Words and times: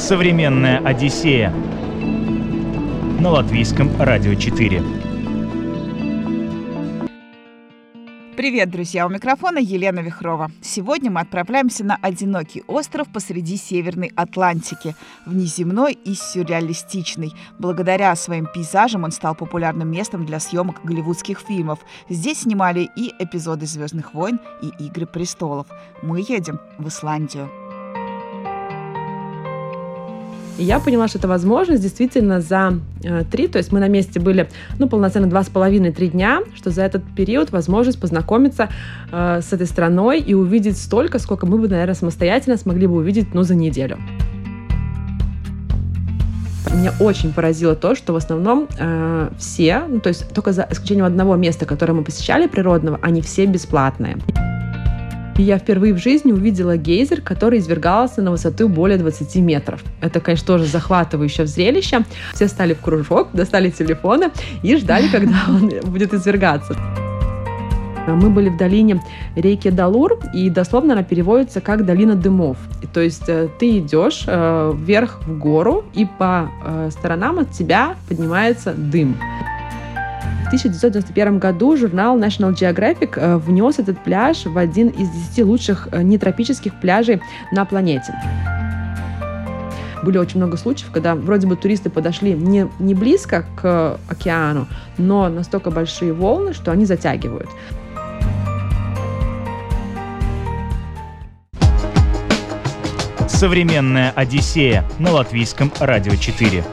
Современная 0.00 0.78
Одиссея 0.78 1.50
на 3.20 3.28
латвийском 3.28 3.90
радио 4.00 4.34
4. 4.34 4.82
Привет, 8.34 8.70
друзья! 8.70 9.06
У 9.06 9.10
микрофона 9.10 9.58
Елена 9.58 10.00
Вихрова. 10.00 10.50
Сегодня 10.62 11.10
мы 11.10 11.20
отправляемся 11.20 11.84
на 11.84 11.98
одинокий 12.00 12.64
остров 12.66 13.08
посреди 13.12 13.58
Северной 13.58 14.10
Атлантики, 14.16 14.96
внеземной 15.26 15.92
и 15.92 16.14
сюрреалистичный. 16.14 17.34
Благодаря 17.58 18.16
своим 18.16 18.46
пейзажам 18.46 19.04
он 19.04 19.12
стал 19.12 19.34
популярным 19.34 19.90
местом 19.90 20.24
для 20.24 20.40
съемок 20.40 20.80
голливудских 20.82 21.40
фильмов. 21.40 21.80
Здесь 22.08 22.40
снимали 22.40 22.88
и 22.96 23.12
эпизоды 23.18 23.66
«Звездных 23.66 24.14
войн», 24.14 24.40
и 24.62 24.68
«Игры 24.82 25.04
престолов». 25.04 25.66
Мы 26.02 26.20
едем 26.26 26.58
в 26.78 26.88
Исландию. 26.88 27.50
И 30.60 30.64
я 30.64 30.78
поняла, 30.78 31.08
что 31.08 31.16
это 31.16 31.26
возможность 31.26 31.80
действительно 31.80 32.42
за 32.42 32.74
э, 33.02 33.24
три, 33.24 33.48
то 33.48 33.56
есть 33.56 33.72
мы 33.72 33.80
на 33.80 33.88
месте 33.88 34.20
были, 34.20 34.46
ну, 34.78 34.90
полноценно 34.90 35.26
два 35.26 35.42
с 35.42 35.48
половиной-три 35.48 36.08
дня, 36.08 36.42
что 36.54 36.68
за 36.68 36.82
этот 36.82 37.02
период 37.16 37.50
возможность 37.50 37.98
познакомиться 37.98 38.68
э, 39.10 39.40
с 39.40 39.54
этой 39.54 39.66
страной 39.66 40.20
и 40.20 40.34
увидеть 40.34 40.76
столько, 40.76 41.18
сколько 41.18 41.46
мы 41.46 41.56
бы, 41.56 41.66
наверное, 41.66 41.94
самостоятельно 41.94 42.58
смогли 42.58 42.86
бы 42.86 42.96
увидеть, 42.96 43.32
ну, 43.32 43.42
за 43.42 43.54
неделю. 43.54 43.98
Меня 46.74 46.92
очень 47.00 47.32
поразило 47.32 47.74
то, 47.74 47.94
что 47.94 48.12
в 48.12 48.16
основном 48.16 48.68
э, 48.78 49.30
все, 49.38 49.84
ну, 49.88 49.98
то 50.00 50.10
есть 50.10 50.28
только 50.34 50.52
за 50.52 50.68
исключением 50.70 51.06
одного 51.06 51.36
места, 51.36 51.64
которое 51.64 51.94
мы 51.94 52.04
посещали 52.04 52.46
природного, 52.46 52.98
они 53.00 53.22
все 53.22 53.46
бесплатные. 53.46 54.18
И 55.40 55.42
я 55.42 55.56
впервые 55.56 55.94
в 55.94 55.96
жизни 55.96 56.32
увидела 56.32 56.76
гейзер, 56.76 57.22
который 57.22 57.60
извергался 57.60 58.20
на 58.20 58.30
высоту 58.30 58.68
более 58.68 58.98
20 58.98 59.36
метров. 59.36 59.82
Это, 60.02 60.20
конечно, 60.20 60.46
тоже 60.46 60.66
захватывающее 60.66 61.46
зрелище. 61.46 62.04
Все 62.34 62.46
стали 62.46 62.74
в 62.74 62.80
кружок, 62.82 63.28
достали 63.32 63.70
телефоны 63.70 64.32
и 64.62 64.76
ждали, 64.76 65.08
когда 65.10 65.38
он 65.48 65.70
будет 65.90 66.12
извергаться. 66.12 66.76
Мы 68.06 68.28
были 68.28 68.50
в 68.50 68.58
долине 68.58 69.02
реки 69.34 69.70
Далур, 69.70 70.18
и 70.34 70.50
дословно 70.50 70.92
она 70.92 71.04
переводится 71.04 71.62
как 71.62 71.86
«долина 71.86 72.16
дымов». 72.16 72.58
То 72.92 73.00
есть 73.00 73.28
э, 73.28 73.48
ты 73.58 73.78
идешь 73.78 74.24
э, 74.26 74.72
вверх 74.76 75.20
в 75.22 75.38
гору, 75.38 75.86
и 75.94 76.06
по 76.18 76.50
э, 76.62 76.90
сторонам 76.92 77.38
от 77.38 77.50
тебя 77.52 77.94
поднимается 78.10 78.74
дым. 78.74 79.16
1991 80.50 81.38
году 81.38 81.76
журнал 81.76 82.18
National 82.18 82.52
Geographic 82.52 83.12
э, 83.14 83.36
внес 83.36 83.78
этот 83.78 84.02
пляж 84.02 84.46
в 84.46 84.58
один 84.58 84.88
из 84.88 85.08
10 85.08 85.44
лучших 85.44 85.88
э, 85.92 86.02
нетропических 86.02 86.80
пляжей 86.80 87.22
на 87.52 87.64
планете 87.64 88.12
были 90.02 90.16
очень 90.16 90.38
много 90.38 90.56
случаев, 90.56 90.90
когда 90.92 91.14
вроде 91.14 91.46
бы 91.46 91.56
туристы 91.56 91.90
подошли 91.90 92.32
не, 92.32 92.66
не 92.78 92.94
близко 92.94 93.44
к 93.54 94.00
океану, 94.08 94.66
но 94.96 95.28
настолько 95.28 95.70
большие 95.70 96.14
волны, 96.14 96.54
что 96.54 96.72
они 96.72 96.86
затягивают. 96.86 97.50
Современная 103.28 104.10
Одиссея 104.16 104.84
на 104.98 105.12
латвийском 105.12 105.70
радио 105.80 106.16
4 106.16 106.64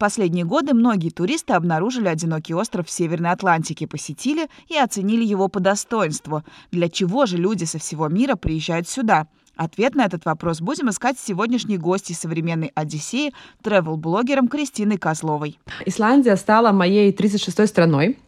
последние 0.00 0.44
годы 0.44 0.74
многие 0.74 1.10
туристы 1.10 1.52
обнаружили 1.52 2.08
одинокий 2.08 2.54
остров 2.54 2.88
в 2.88 2.90
Северной 2.90 3.30
Атлантике, 3.30 3.86
посетили 3.86 4.48
и 4.66 4.76
оценили 4.76 5.24
его 5.24 5.46
по 5.46 5.60
достоинству. 5.60 6.42
Для 6.72 6.88
чего 6.88 7.26
же 7.26 7.36
люди 7.36 7.62
со 7.62 7.78
всего 7.78 8.08
мира 8.08 8.34
приезжают 8.34 8.88
сюда? 8.88 9.28
Ответ 9.54 9.94
на 9.94 10.06
этот 10.06 10.24
вопрос 10.24 10.62
будем 10.62 10.88
искать 10.88 11.18
сегодняшней 11.18 11.76
гостьей 11.76 12.16
современной 12.16 12.72
Одиссеи, 12.74 13.34
тревел-блогером 13.62 14.48
Кристиной 14.48 14.96
Козловой. 14.96 15.58
Исландия 15.84 16.36
стала 16.36 16.72
моей 16.72 17.12
36-й 17.12 17.66
страной. 17.66 18.18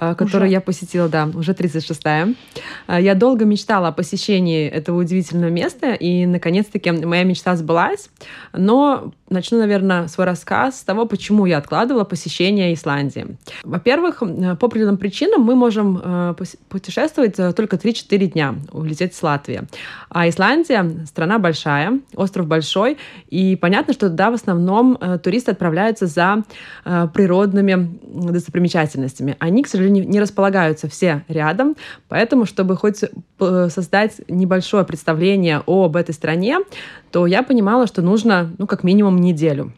Э, 0.00 0.14
которую 0.14 0.48
уже? 0.48 0.52
я 0.52 0.60
посетила, 0.60 1.08
да, 1.08 1.28
уже 1.34 1.52
36-я. 1.52 2.28
Э, 2.86 3.02
я 3.02 3.14
долго 3.14 3.44
мечтала 3.44 3.88
о 3.88 3.92
посещении 3.92 4.68
этого 4.68 5.00
удивительного 5.00 5.50
места, 5.50 5.92
и, 5.92 6.24
наконец-таки, 6.26 6.90
моя 6.92 7.24
мечта 7.24 7.56
сбылась. 7.56 8.08
Но 8.52 9.12
начну, 9.28 9.58
наверное, 9.58 10.08
свой 10.08 10.26
рассказ 10.26 10.80
с 10.80 10.84
того, 10.84 11.06
почему 11.06 11.46
я 11.46 11.58
откладывала 11.58 12.04
посещение 12.04 12.72
Исландии. 12.72 13.36
Во-первых, 13.64 14.22
э, 14.22 14.56
по 14.56 14.66
определенным 14.66 14.98
причинам 14.98 15.42
мы 15.42 15.54
можем 15.54 16.36
путешествовать 16.68 17.36
только 17.56 17.76
3-4 17.76 18.26
дня, 18.26 18.54
улететь 18.72 19.14
с 19.14 19.22
Латвии. 19.22 19.62
А 20.08 20.28
Исландия— 20.28 21.04
страна 21.06 21.38
большая, 21.38 22.00
остров 22.14 22.46
большой, 22.46 22.98
и 23.28 23.56
понятно, 23.56 23.92
что 23.92 24.08
туда 24.08 24.30
в 24.30 24.34
основном 24.34 24.98
туристы 25.22 25.52
отправляются 25.52 26.06
за 26.06 26.44
природными 26.84 27.98
достопримечательностями, 28.02 29.36
а 29.38 29.47
они, 29.48 29.62
к 29.62 29.68
сожалению, 29.68 30.08
не 30.08 30.20
располагаются 30.20 30.88
все 30.88 31.24
рядом, 31.28 31.76
поэтому, 32.08 32.46
чтобы 32.46 32.76
хоть 32.76 33.02
э, 33.02 33.68
создать 33.70 34.20
небольшое 34.28 34.84
представление 34.84 35.62
об 35.66 35.96
этой 35.96 36.14
стране, 36.14 36.58
то 37.10 37.26
я 37.26 37.42
понимала, 37.42 37.86
что 37.86 38.02
нужно, 38.02 38.50
ну, 38.58 38.66
как 38.66 38.84
минимум 38.84 39.20
неделю. 39.20 39.72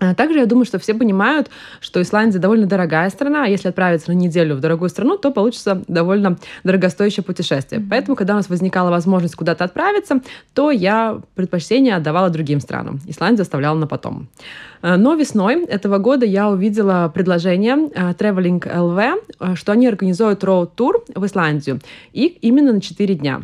А 0.00 0.14
также 0.14 0.38
я 0.38 0.46
думаю, 0.46 0.64
что 0.64 0.78
все 0.78 0.94
понимают, 0.94 1.50
что 1.80 2.00
Исландия 2.00 2.38
довольно 2.38 2.66
дорогая 2.66 3.10
страна, 3.10 3.44
а 3.44 3.48
если 3.48 3.68
отправиться 3.68 4.10
на 4.10 4.14
неделю 4.14 4.54
в 4.54 4.60
дорогую 4.60 4.88
страну, 4.90 5.18
то 5.18 5.32
получится 5.32 5.82
довольно 5.88 6.38
дорогостоящее 6.62 7.24
путешествие. 7.24 7.80
Mm-hmm. 7.80 7.88
Поэтому, 7.90 8.16
когда 8.16 8.34
у 8.34 8.36
нас 8.36 8.48
возникала 8.48 8.90
возможность 8.90 9.34
куда-то 9.34 9.64
отправиться, 9.64 10.20
то 10.54 10.70
я 10.70 11.20
предпочтение 11.34 11.96
отдавала 11.96 12.30
другим 12.30 12.60
странам. 12.60 13.00
Исландию 13.06 13.42
оставляла 13.42 13.76
на 13.76 13.86
потом. 13.86 14.28
Э, 14.82 14.96
но 14.96 15.14
весной 15.14 15.64
этого 15.64 15.98
года 15.98 16.24
я 16.24 16.48
увидела 16.48 17.10
предложение 17.12 17.90
э, 17.92 18.12
Traveling 18.12 18.60
LV, 18.60 19.56
что 19.56 19.72
они 19.72 19.88
организуют 19.88 20.44
роуд-тур 20.44 21.04
в 21.14 21.26
Исландию, 21.26 21.80
и 22.12 22.26
именно 22.26 22.72
на 22.72 22.80
4 22.80 23.14
дня. 23.14 23.42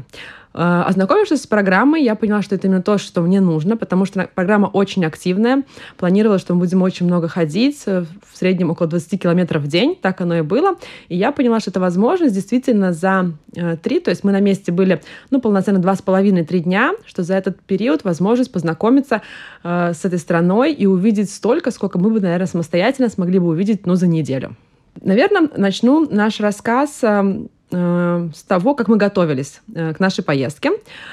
Э, 0.54 0.84
ознакомившись 0.86 1.42
с 1.42 1.46
программой, 1.46 2.04
я 2.04 2.14
поняла, 2.14 2.40
что 2.40 2.54
это 2.54 2.68
именно 2.68 2.82
то, 2.82 2.96
что 2.96 3.22
мне 3.22 3.40
нужно, 3.40 3.76
потому 3.76 4.04
что 4.04 4.28
программа 4.34 4.66
очень 4.66 5.04
активная. 5.04 5.64
Планировала, 5.96 6.38
что 6.38 6.54
мы 6.54 6.60
будем 6.60 6.82
очень 6.82 7.06
много 7.06 7.26
ходить, 7.26 7.82
э, 7.86 8.04
в 8.30 8.36
среднем 8.38 8.70
около 8.70 8.88
20 8.88 9.20
километров 9.20 9.62
в 9.62 9.66
день, 9.66 9.98
так 10.00 10.20
оно 10.20 10.36
и 10.36 10.42
было. 10.42 10.76
И 11.08 11.16
я 11.16 11.32
поняла, 11.32 11.58
что 11.58 11.70
это 11.70 11.80
возможность 11.80 12.34
действительно 12.34 12.92
за 12.92 13.32
э, 13.56 13.76
три, 13.76 13.98
то 13.98 14.10
есть 14.10 14.22
мы 14.22 14.30
на 14.30 14.40
месте 14.40 14.70
были, 14.70 15.02
ну, 15.30 15.40
полноценно 15.40 15.80
два 15.80 15.96
с 15.96 16.02
половиной-три 16.02 16.60
дня, 16.60 16.92
что 17.04 17.24
за 17.24 17.34
этот 17.34 17.60
период 17.60 18.04
возможность 18.04 18.52
познакомиться 18.52 19.22
с 19.62 20.04
этой 20.04 20.18
страной 20.18 20.72
и 20.72 20.86
увидеть 20.86 21.30
столько, 21.30 21.70
сколько 21.70 21.98
мы 21.98 22.10
бы, 22.10 22.20
наверное, 22.20 22.46
самостоятельно 22.46 23.08
смогли 23.08 23.38
бы 23.38 23.48
увидеть, 23.48 23.86
ну, 23.86 23.94
за 23.94 24.06
неделю. 24.06 24.56
Наверное, 25.02 25.48
начну 25.56 26.06
наш 26.08 26.40
рассказ 26.40 27.00
эм, 27.02 27.48
с 27.74 28.42
того, 28.42 28.74
как 28.74 28.88
мы 28.88 28.96
готовились 28.96 29.60
э, 29.74 29.94
к 29.94 30.00
нашей 30.00 30.24
поездке. 30.24 30.72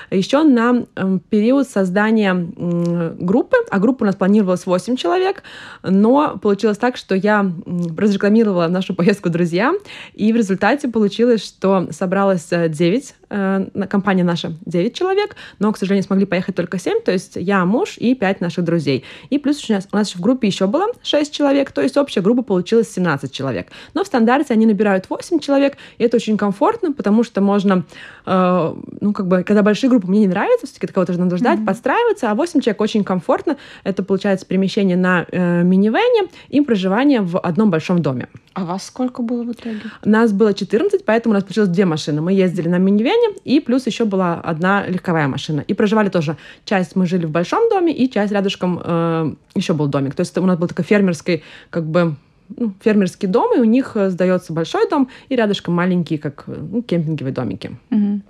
Еще 0.09 0.43
на 0.43 0.85
эм, 0.95 1.19
период 1.19 1.67
создания 1.67 2.33
группы, 2.33 3.57
а 3.69 3.79
группа 3.79 4.03
у 4.03 4.05
нас 4.05 4.15
планировалась 4.15 4.65
8 4.65 4.95
человек, 4.95 5.43
но 5.83 6.37
получилось 6.37 6.77
так, 6.77 6.97
что 6.97 7.15
я 7.15 7.51
разрекламировала 7.97 8.67
нашу 8.67 8.93
поездку 8.93 9.29
друзьям, 9.29 9.75
и 10.13 10.31
в 10.33 10.35
результате 10.35 10.87
получилось, 10.87 11.43
что 11.43 11.87
собралось 11.91 12.47
9 12.49 13.15
Э, 13.33 13.65
компания 13.89 14.25
наша 14.25 14.51
9 14.65 14.93
человек, 14.93 15.37
но, 15.57 15.71
к 15.71 15.77
сожалению, 15.77 16.03
смогли 16.03 16.25
поехать 16.25 16.53
только 16.53 16.77
7, 16.77 16.99
то 16.99 17.13
есть 17.13 17.37
я, 17.37 17.63
муж 17.63 17.97
и 17.97 18.13
5 18.13 18.41
наших 18.41 18.65
друзей. 18.65 19.05
И 19.29 19.37
плюс 19.37 19.69
у 19.69 19.73
нас, 19.73 19.87
у 19.89 19.95
нас 19.95 20.13
в 20.13 20.19
группе 20.19 20.47
еще 20.47 20.67
было 20.67 20.87
6 21.01 21.33
человек, 21.33 21.71
то 21.71 21.81
есть 21.81 21.95
общая 21.95 22.19
группа 22.19 22.41
получилась 22.41 22.91
17 22.91 23.31
человек. 23.31 23.69
Но 23.93 24.03
в 24.03 24.07
стандарте 24.07 24.53
они 24.53 24.65
набирают 24.65 25.09
8 25.09 25.39
человек, 25.39 25.77
и 25.97 26.03
это 26.03 26.17
очень 26.17 26.35
комфортно, 26.35 26.50
потому 26.93 27.23
что 27.23 27.41
можно, 27.41 27.83
э, 28.25 28.73
ну, 29.01 29.13
как 29.13 29.27
бы, 29.27 29.43
когда 29.43 29.63
большие 29.63 29.89
группы 29.89 30.07
мне 30.07 30.21
не 30.21 30.27
нравятся, 30.27 30.67
все-таки 30.67 30.91
кого-то 30.93 31.17
надо 31.17 31.37
ждать, 31.37 31.59
mm-hmm. 31.59 31.65
подстраиваться, 31.65 32.31
а 32.31 32.35
8 32.35 32.61
человек 32.61 32.81
очень 32.81 33.03
комфортно. 33.03 33.57
Это, 33.83 34.03
получается, 34.03 34.45
перемещение 34.45 34.97
на 34.97 35.25
э, 35.31 35.63
минивэне 35.63 36.29
и 36.49 36.61
проживание 36.61 37.21
в 37.21 37.39
одном 37.39 37.69
большом 37.69 38.01
доме. 38.01 38.27
А 38.53 38.65
вас 38.65 38.85
сколько 38.85 39.21
было 39.21 39.43
в 39.43 39.51
итоге? 39.51 39.81
Нас 40.03 40.33
было 40.33 40.53
14, 40.53 41.05
поэтому 41.05 41.31
у 41.31 41.35
нас 41.35 41.43
получилось 41.43 41.69
две 41.69 41.85
машины. 41.85 42.21
Мы 42.21 42.33
ездили 42.33 42.67
на 42.67 42.77
минивэне, 42.77 43.35
и 43.45 43.59
плюс 43.59 43.87
еще 43.87 44.05
была 44.05 44.35
одна 44.35 44.85
легковая 44.87 45.27
машина. 45.27 45.61
И 45.61 45.73
проживали 45.73 46.09
тоже. 46.09 46.35
Часть 46.65 46.95
мы 46.95 47.05
жили 47.05 47.25
в 47.25 47.31
большом 47.31 47.69
доме, 47.69 47.93
и 47.93 48.09
часть 48.09 48.33
рядышком 48.33 48.81
э, 48.83 49.33
еще 49.55 49.73
был 49.73 49.87
домик. 49.87 50.15
То 50.15 50.21
есть 50.21 50.37
у 50.37 50.45
нас 50.45 50.57
был 50.57 50.67
такой 50.67 50.83
фермерский, 50.83 51.43
как 51.69 51.85
бы, 51.85 52.15
ну, 52.57 52.73
фермерский 52.81 53.27
дом, 53.27 53.55
и 53.55 53.59
у 53.59 53.63
них 53.63 53.91
э, 53.95 54.09
сдается 54.09 54.53
большой 54.53 54.89
дом, 54.89 55.09
и 55.29 55.35
рядышком 55.35 55.73
маленькие, 55.73 56.19
как 56.19 56.43
ну, 56.47 56.81
кемпинговые 56.81 57.33
домики. 57.33 57.77
Угу. 57.89 58.21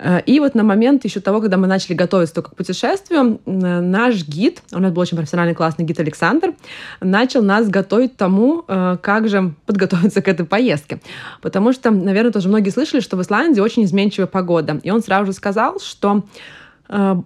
Э, 0.00 0.20
и 0.26 0.40
вот 0.40 0.54
на 0.54 0.62
момент 0.62 1.04
еще 1.04 1.20
того, 1.20 1.40
когда 1.40 1.56
мы 1.56 1.66
начали 1.66 1.94
готовиться 1.94 2.34
только 2.34 2.50
к 2.50 2.56
путешествию, 2.56 3.40
наш 3.46 4.26
гид, 4.26 4.62
у 4.72 4.78
нас 4.78 4.92
был 4.92 5.02
очень 5.02 5.16
профессиональный 5.16 5.54
классный 5.54 5.84
гид 5.84 6.00
Александр, 6.00 6.54
начал 7.00 7.42
нас 7.42 7.68
готовить 7.68 8.16
тому, 8.16 8.64
э, 8.66 8.96
как 9.00 9.28
же 9.28 9.54
подготовиться 9.66 10.22
к 10.22 10.28
этой 10.28 10.46
поездке. 10.46 11.00
Потому 11.42 11.72
что, 11.72 11.90
наверное, 11.90 12.32
тоже 12.32 12.48
многие 12.48 12.70
слышали, 12.70 13.00
что 13.00 13.16
в 13.16 13.22
Исландии 13.22 13.60
очень 13.60 13.84
изменчивая 13.84 14.26
погода. 14.26 14.80
И 14.82 14.90
он 14.90 15.02
сразу 15.02 15.26
же 15.26 15.32
сказал, 15.32 15.80
что 15.80 16.18
э, 16.18 16.59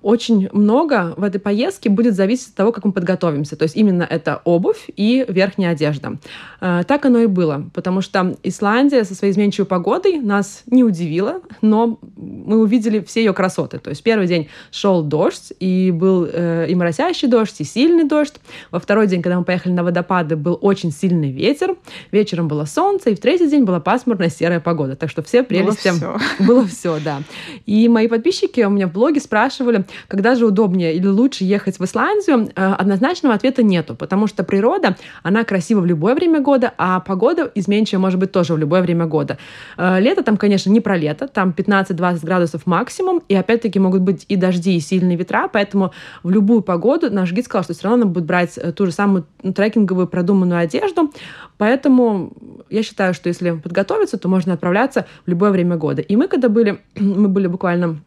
очень 0.03 0.49
много 0.53 1.15
в 1.17 1.23
этой 1.23 1.41
поездке 1.41 1.89
будет 1.89 2.15
зависеть 2.15 2.49
от 2.49 2.55
того, 2.55 2.73
как 2.73 2.85
мы 2.85 2.93
подготовимся. 2.93 3.57
То 3.57 3.63
есть 3.63 3.77
именно 3.77 4.03
это 4.03 4.41
обувь 4.45 4.89
и 4.97 5.25
верхняя 5.29 5.73
одежда. 5.73 6.19
Э, 6.61 6.83
так 6.87 7.07
оно 7.07 7.21
и 7.21 7.27
было, 7.27 7.65
потому 7.73 8.01
что 8.01 8.37
Исландия 8.43 9.05
со 9.05 9.15
своей 9.15 9.33
изменчивой 9.33 9.67
погодой 9.67 10.19
нас 10.21 10.63
не 10.67 10.85
удивила, 10.85 11.41
но 11.63 11.99
мы 12.17 12.61
увидели 12.61 13.01
все 13.01 13.25
ее 13.25 13.33
красоты. 13.33 13.79
То 13.79 13.91
есть 13.91 14.03
первый 14.03 14.27
день 14.27 14.49
шел 14.71 15.03
дождь, 15.03 15.53
и 15.61 15.91
был 15.91 16.29
э, 16.31 16.67
и 16.69 16.75
моросящий 16.75 17.29
дождь, 17.29 17.61
и 17.61 17.65
сильный 17.65 18.05
дождь. 18.05 18.35
Во 18.71 18.79
второй 18.79 19.07
день, 19.07 19.23
когда 19.23 19.39
мы 19.39 19.45
поехали 19.45 19.73
на 19.73 19.83
водопады, 19.83 20.37
был 20.37 20.59
очень 20.61 20.93
сильный 20.93 21.31
ветер. 21.31 21.77
Вечером 22.13 22.49
было 22.49 22.65
солнце, 22.65 23.11
и 23.11 23.15
в 23.15 23.21
третий 23.21 23.49
день 23.49 23.65
была 23.65 23.81
пасмурная 23.81 24.29
серая 24.29 24.61
погода. 24.61 24.97
Так 24.97 25.11
что 25.11 25.23
все 25.23 25.43
прелести... 25.43 25.89
Было 25.89 26.19
все. 26.19 26.45
Было 26.45 26.67
все, 26.67 26.99
да. 27.01 27.23
И 27.67 27.89
мои 27.89 28.09
подписчики 28.09 28.61
у 28.61 28.71
меня 28.71 28.89
в 28.89 28.93
блоге 28.93 29.21
спрашивали, 29.55 29.85
когда 30.09 30.35
же 30.35 30.47
удобнее 30.47 30.95
или 30.95 31.07
лучше 31.07 31.45
ехать 31.45 31.79
в 31.79 31.85
Исландию. 31.85 32.51
Э, 32.57 32.75
однозначного 32.75 33.35
ответа 33.35 33.63
нету, 33.63 33.95
потому 33.95 34.27
что 34.27 34.45
природа, 34.45 34.97
она 35.23 35.45
красива 35.45 35.81
в 35.81 35.87
любое 35.87 36.15
время 36.15 36.41
года, 36.41 36.73
а 36.77 37.01
погода 37.01 37.51
изменчивая 37.55 38.01
может 38.01 38.19
быть 38.19 38.33
тоже 38.33 38.55
в 38.55 38.59
любое 38.59 38.83
время 38.83 39.07
года. 39.07 39.39
Э, 39.77 40.01
лето 40.01 40.23
там, 40.23 40.37
конечно, 40.37 40.71
не 40.71 40.81
про 40.81 40.97
лето, 40.97 41.29
там 41.29 41.55
15-20 41.57 42.27
градусов 42.27 42.67
максимум, 42.67 43.23
и 43.29 43.35
опять-таки 43.35 43.79
могут 43.79 44.03
быть 44.03 44.25
и 44.29 44.37
дожди, 44.37 44.77
и 44.77 44.81
сильные 44.81 45.17
ветра, 45.17 45.49
поэтому 45.53 45.93
в 46.23 46.31
любую 46.31 46.63
погоду 46.63 47.11
наш 47.11 47.33
гид 47.33 47.45
сказал, 47.45 47.65
что 47.65 47.75
все 47.75 47.85
равно 47.85 48.05
нам 48.05 48.13
будет 48.13 48.25
брать 48.25 48.59
э, 48.59 48.73
ту 48.73 48.87
же 48.87 48.93
самую 48.93 49.25
трекинговую 49.43 50.09
продуманную 50.09 50.61
одежду, 50.61 51.13
поэтому 51.59 52.33
я 52.71 52.83
считаю, 52.83 53.15
что 53.15 53.29
если 53.29 53.53
подготовиться, 53.53 54.19
то 54.19 54.29
можно 54.29 54.55
отправляться 54.55 55.07
в 55.27 55.31
любое 55.31 55.51
время 55.51 55.77
года. 55.77 56.03
И 56.03 56.17
мы, 56.17 56.29
когда 56.29 56.49
были, 56.49 56.81
мы 56.97 57.29
были 57.29 57.47
буквально 57.47 58.01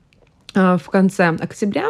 в 0.53 0.89
конце 0.89 1.29
октября. 1.29 1.89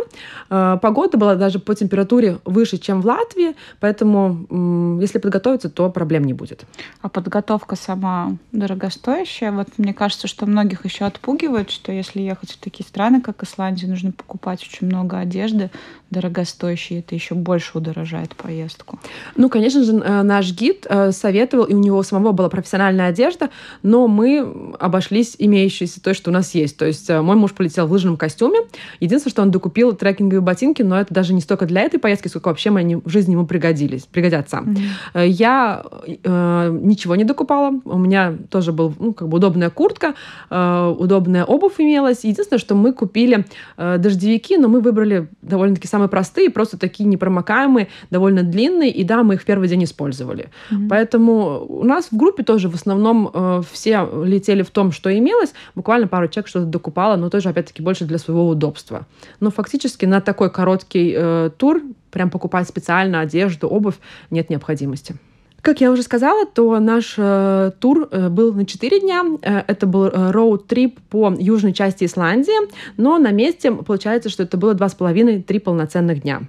Э, 0.50 0.78
погода 0.82 1.18
была 1.18 1.36
даже 1.36 1.60
по 1.60 1.76
температуре 1.76 2.40
выше, 2.46 2.78
чем 2.78 3.02
в 3.02 3.06
Латвии, 3.06 3.56
поэтому 3.80 4.98
если 5.00 5.20
подготовиться, 5.20 5.70
то 5.70 5.90
проблем 5.90 6.24
не 6.24 6.34
будет. 6.34 6.66
А 7.02 7.10
подготовка 7.10 7.76
сама 7.76 8.36
дорогостоящая? 8.52 9.52
Вот 9.52 9.68
мне 9.78 9.94
кажется, 9.94 10.28
что 10.28 10.46
многих 10.46 10.86
еще 10.86 11.06
отпугивает, 11.06 11.70
что 11.70 11.92
если 11.92 12.22
ехать 12.22 12.52
в 12.52 12.58
такие 12.58 12.86
страны, 12.86 13.22
как 13.22 13.44
Исландия, 13.44 13.88
нужно 13.88 14.12
покупать 14.12 14.66
очень 14.68 14.88
много 14.88 15.20
одежды 15.20 15.70
дорогостоящей, 16.10 17.00
это 17.00 17.16
еще 17.16 17.36
больше 17.36 17.78
удорожает 17.78 18.36
поездку. 18.36 19.00
Ну, 19.36 19.50
конечно 19.50 19.84
же, 19.84 19.94
э, 19.94 20.24
наш 20.24 20.52
гид 20.52 20.88
советовал, 21.12 21.66
и 21.66 21.74
у 21.74 21.80
него 21.80 22.02
самого 22.04 22.32
была 22.32 22.50
профессиональная 22.50 23.08
одежда, 23.08 23.50
но 23.84 24.08
мы 24.08 24.74
обошлись 24.80 25.36
имеющейся 25.38 26.02
той, 26.02 26.14
что 26.14 26.32
у 26.32 26.34
нас 26.34 26.56
есть. 26.56 26.78
То 26.78 26.86
есть 26.86 27.10
мой 27.10 27.36
муж 27.36 27.54
полетел 27.54 27.88
в 27.88 27.92
лыжном 27.92 28.18
костюме, 28.18 28.47
костюме. 28.48 28.70
Единственное, 29.00 29.32
что 29.32 29.42
он 29.42 29.52
докупил 29.52 29.94
трекинговые 29.94 30.42
ботинки, 30.42 30.82
но 30.82 31.00
это 31.00 31.14
даже 31.14 31.34
не 31.34 31.42
столько 31.42 31.66
для 31.66 31.82
этой 31.82 32.00
поездки, 32.00 32.28
сколько 32.28 32.50
вообще 32.50 32.76
они 32.76 32.96
в 32.96 33.10
жизни 33.10 33.34
ему 33.34 33.46
пригодились, 33.46 34.04
пригодятся. 34.04 34.58
Mm-hmm. 34.58 35.28
Я 35.28 35.84
э, 36.06 36.80
ничего 36.82 37.16
не 37.16 37.24
докупала. 37.24 37.74
У 37.86 37.98
меня 37.98 38.36
тоже 38.50 38.72
был 38.72 38.94
ну, 39.00 39.14
как 39.14 39.28
бы 39.28 39.38
удобная 39.38 39.70
куртка, 39.70 40.16
э, 40.50 40.96
удобная 41.00 41.46
обувь 41.46 41.80
имелась. 41.80 42.24
Единственное, 42.24 42.60
что 42.60 42.76
мы 42.76 42.94
купили 42.94 43.46
э, 43.78 43.98
дождевики, 43.98 44.58
но 44.58 44.68
мы 44.68 44.82
выбрали 44.82 45.28
довольно-таки 45.42 45.88
самые 45.88 46.10
простые, 46.10 46.50
просто 46.50 46.78
такие 46.78 47.06
непромокаемые, 47.06 47.88
довольно 48.10 48.44
длинные, 48.44 48.92
и 48.92 49.04
да, 49.04 49.24
мы 49.24 49.36
их 49.36 49.42
в 49.42 49.46
первый 49.46 49.68
день 49.68 49.84
использовали. 49.84 50.50
Mm-hmm. 50.72 50.88
Поэтому 50.90 51.66
у 51.68 51.84
нас 51.84 52.08
в 52.12 52.18
группе 52.18 52.44
тоже 52.44 52.70
в 52.70 52.76
основном 52.76 53.30
э, 53.34 53.62
все 53.72 54.08
летели 54.24 54.62
в 54.62 54.70
том, 54.70 54.92
что 54.92 55.16
имелось. 55.16 55.54
Буквально 55.76 56.08
пару 56.08 56.28
человек 56.28 56.48
что-то 56.48 56.66
докупала, 56.66 57.16
но 57.16 57.30
тоже, 57.30 57.50
опять-таки, 57.50 57.82
больше 57.82 58.06
для 58.06 58.18
своего 58.18 58.37
удобства. 58.42 59.06
Но 59.40 59.52
фактически 59.52 60.06
на 60.06 60.22
такой 60.22 60.50
короткий 60.50 61.14
э, 61.16 61.50
тур 61.58 61.82
прям 62.12 62.30
покупать 62.30 62.68
специально 62.68 63.20
одежду, 63.22 63.68
обувь 63.68 63.96
нет 64.32 64.50
необходимости. 64.50 65.16
Как 65.62 65.82
я 65.82 65.92
уже 65.92 66.04
сказала, 66.04 66.46
то 66.46 66.80
наш 66.80 67.16
э, 67.18 67.72
тур 67.80 68.08
э, 68.10 68.30
был 68.30 68.54
на 68.54 68.66
4 68.66 69.02
дня. 69.02 69.24
Э, 69.42 69.64
это 69.68 69.86
был 69.86 70.06
э, 70.06 70.32
роуд-трип 70.32 71.00
по 71.10 71.34
южной 71.38 71.74
части 71.74 72.06
Исландии, 72.06 72.70
но 72.96 73.18
на 73.18 73.32
месте 73.32 73.72
получается, 73.72 74.30
что 74.30 74.44
это 74.44 74.56
было 74.56 74.74
2,5-3 74.76 75.60
полноценных 75.60 76.22
дня. 76.22 76.44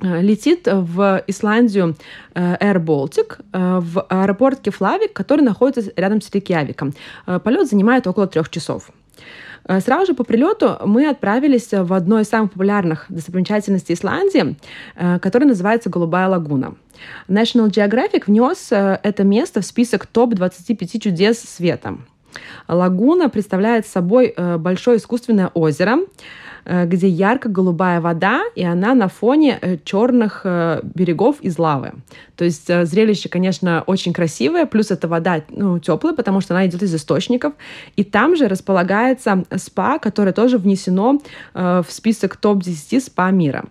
Э, 0.00 0.20
летит 0.20 0.68
в 0.70 1.24
Исландию 1.26 1.96
э, 2.34 2.56
Air 2.60 2.84
Baltic 2.84 3.40
в 3.52 4.02
аэропорт 4.08 4.60
Кефлавик, 4.60 5.12
который 5.12 5.40
находится 5.40 5.90
рядом 5.96 6.20
с 6.20 6.30
Рейкьявиком. 6.30 6.94
Полет 7.42 7.68
занимает 7.68 8.06
около 8.06 8.26
трех 8.26 8.50
часов. 8.50 8.90
Э, 9.68 9.80
сразу 9.80 10.06
же 10.06 10.14
по 10.14 10.24
прилету 10.24 10.78
мы 10.84 11.08
отправились 11.08 11.68
в 11.70 11.92
одно 11.92 12.20
из 12.20 12.28
самых 12.28 12.52
популярных 12.52 13.06
достопримечательностей 13.08 13.94
Исландии, 13.94 14.56
э, 14.96 15.18
которое 15.20 15.46
называется 15.46 15.90
Голубая 15.90 16.28
лагуна. 16.28 16.74
National 17.28 17.68
Geographic 17.68 18.24
внес 18.26 18.72
э, 18.72 18.98
это 19.02 19.24
место 19.24 19.60
в 19.60 19.66
список 19.66 20.06
топ-25 20.06 20.98
чудес 20.98 21.38
света. 21.40 21.98
Лагуна 22.66 23.28
представляет 23.28 23.86
собой 23.86 24.34
большое 24.58 24.98
искусственное 24.98 25.48
озеро, 25.54 25.98
где 26.68 27.08
ярко-голубая 27.08 28.00
вода, 28.00 28.42
и 28.54 28.64
она 28.64 28.94
на 28.94 29.08
фоне 29.08 29.80
черных 29.84 30.44
берегов 30.94 31.40
из 31.40 31.58
лавы. 31.58 31.92
То 32.38 32.44
есть 32.44 32.70
э, 32.70 32.86
зрелище, 32.86 33.28
конечно, 33.28 33.82
очень 33.86 34.12
красивое, 34.12 34.64
плюс 34.64 34.92
эта 34.92 35.08
вода 35.08 35.42
ну, 35.50 35.80
теплая, 35.80 36.14
потому 36.14 36.40
что 36.40 36.54
она 36.54 36.66
идет 36.68 36.82
из 36.84 36.94
источников. 36.94 37.52
И 37.96 38.04
там 38.04 38.36
же 38.36 38.46
располагается 38.46 39.44
спа, 39.56 39.98
которое 39.98 40.32
тоже 40.32 40.58
внесено 40.58 41.20
э, 41.54 41.82
в 41.86 41.92
список 41.92 42.36
топ-10 42.36 43.00
спа 43.00 43.32
мира. 43.32 43.64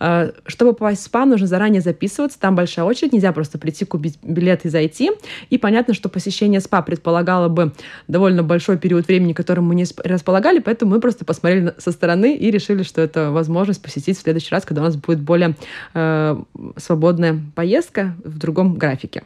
Э, 0.00 0.32
чтобы 0.46 0.72
попасть 0.72 1.02
в 1.02 1.04
спа, 1.04 1.26
нужно 1.26 1.46
заранее 1.46 1.82
записываться, 1.82 2.40
там 2.40 2.54
большая 2.54 2.86
очередь, 2.86 3.12
нельзя 3.12 3.32
просто 3.32 3.58
прийти, 3.58 3.84
купить 3.84 4.18
билет 4.22 4.64
и 4.64 4.70
зайти. 4.70 5.10
И 5.50 5.58
понятно, 5.58 5.92
что 5.92 6.08
посещение 6.08 6.60
спа 6.60 6.80
предполагало 6.80 7.48
бы 7.48 7.72
довольно 8.08 8.42
большой 8.42 8.78
период 8.78 9.08
времени, 9.08 9.34
которым 9.34 9.66
мы 9.66 9.74
не 9.74 9.84
располагали, 10.02 10.60
поэтому 10.60 10.92
мы 10.92 11.00
просто 11.00 11.26
посмотрели 11.26 11.74
со 11.76 11.92
стороны 11.92 12.35
и 12.36 12.50
решили, 12.50 12.82
что 12.82 13.00
это 13.00 13.30
возможность 13.30 13.82
посетить 13.82 14.18
в 14.18 14.22
следующий 14.22 14.54
раз, 14.54 14.64
когда 14.64 14.82
у 14.82 14.84
нас 14.84 14.96
будет 14.96 15.20
более 15.20 15.56
э, 15.94 16.36
свободная 16.76 17.40
поездка, 17.54 18.14
в 18.24 18.38
другом 18.38 18.74
графике. 18.74 19.22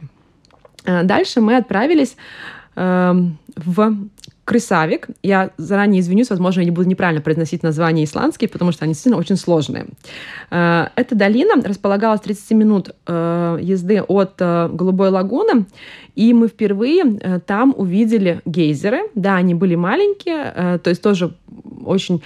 Э, 0.85 1.03
дальше 1.03 1.41
мы 1.41 1.57
отправились 1.57 2.15
эм, 2.75 3.37
в 3.55 3.95
Крысавик. 4.43 5.07
Я 5.23 5.51
заранее 5.57 6.01
извинюсь, 6.01 6.29
возможно, 6.29 6.61
я 6.61 6.65
не 6.65 6.71
буду 6.71 6.89
неправильно 6.89 7.21
произносить 7.21 7.63
названия 7.63 8.03
исландские, 8.03 8.49
потому 8.49 8.71
что 8.71 8.83
они 8.83 8.93
действительно 8.93 9.19
очень 9.19 9.37
сложные. 9.37 9.87
Э, 10.49 10.87
эта 10.95 11.15
долина 11.15 11.61
располагалась 11.63 12.21
30 12.21 12.51
минут 12.51 12.89
э, 13.07 13.59
езды 13.61 14.01
от 14.01 14.35
Голубой 14.39 15.09
лагуны, 15.09 15.65
и 16.15 16.33
мы 16.33 16.47
впервые 16.47 17.41
там 17.45 17.73
увидели 17.77 18.41
гейзеры. 18.45 19.03
Да, 19.15 19.35
они 19.35 19.53
были 19.53 19.75
маленькие, 19.75 20.79
то 20.79 20.89
есть 20.89 21.01
тоже 21.01 21.35
очень 21.85 22.21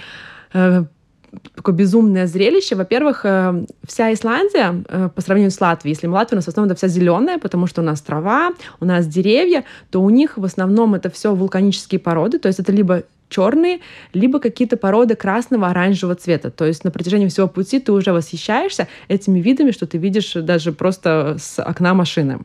такое 1.54 1.74
безумное 1.74 2.26
зрелище. 2.26 2.76
Во-первых, 2.76 3.24
э, 3.24 3.64
вся 3.86 4.12
Исландия 4.12 4.82
э, 4.88 5.08
по 5.14 5.20
сравнению 5.20 5.50
с 5.50 5.60
Латвией, 5.60 5.94
если 5.94 6.06
Латвия 6.06 6.36
у 6.36 6.38
нас 6.38 6.44
в 6.44 6.48
основном 6.48 6.70
это 6.70 6.78
вся 6.78 6.88
зеленая, 6.88 7.38
потому 7.38 7.66
что 7.66 7.82
у 7.82 7.84
нас 7.84 8.00
трава, 8.00 8.52
у 8.80 8.84
нас 8.84 9.06
деревья, 9.06 9.64
то 9.90 10.02
у 10.02 10.10
них 10.10 10.36
в 10.36 10.44
основном 10.44 10.94
это 10.94 11.10
все 11.10 11.34
вулканические 11.34 11.98
породы, 11.98 12.38
то 12.38 12.48
есть 12.48 12.60
это 12.60 12.72
либо 12.72 13.02
черные, 13.28 13.80
либо 14.12 14.38
какие-то 14.38 14.76
породы 14.76 15.16
красного, 15.16 15.68
оранжевого 15.68 16.14
цвета. 16.14 16.50
То 16.50 16.64
есть 16.64 16.84
на 16.84 16.90
протяжении 16.90 17.26
всего 17.26 17.48
пути 17.48 17.80
ты 17.80 17.92
уже 17.92 18.12
восхищаешься 18.12 18.86
этими 19.08 19.40
видами, 19.40 19.72
что 19.72 19.86
ты 19.86 19.98
видишь 19.98 20.32
даже 20.34 20.72
просто 20.72 21.36
с 21.38 21.60
окна 21.60 21.94
машины. 21.94 22.38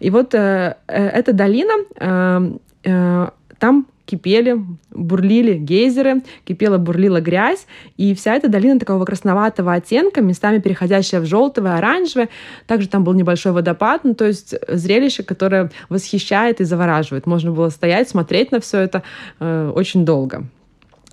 И 0.00 0.10
вот 0.10 0.34
э, 0.34 0.76
э, 0.88 1.06
эта 1.06 1.32
долина, 1.32 1.72
э, 1.96 2.58
э, 2.84 3.28
там 3.58 3.86
кипели, 4.12 4.62
бурлили 4.90 5.54
гейзеры, 5.54 6.22
кипела, 6.44 6.76
бурлила 6.76 7.20
грязь, 7.20 7.66
и 7.96 8.14
вся 8.14 8.34
эта 8.34 8.48
долина 8.48 8.78
такого 8.78 9.06
красноватого 9.06 9.72
оттенка, 9.72 10.20
местами 10.20 10.58
переходящая 10.58 11.22
в 11.22 11.26
желтое, 11.26 11.74
оранжевое. 11.74 12.28
Также 12.66 12.88
там 12.88 13.04
был 13.04 13.14
небольшой 13.14 13.52
водопад, 13.52 14.04
ну, 14.04 14.14
то 14.14 14.26
есть 14.26 14.54
зрелище, 14.68 15.22
которое 15.22 15.70
восхищает 15.88 16.60
и 16.60 16.64
завораживает. 16.64 17.26
Можно 17.26 17.52
было 17.52 17.70
стоять, 17.70 18.10
смотреть 18.10 18.52
на 18.52 18.60
все 18.60 18.80
это 18.80 19.02
э, 19.40 19.72
очень 19.74 20.04
долго. 20.04 20.44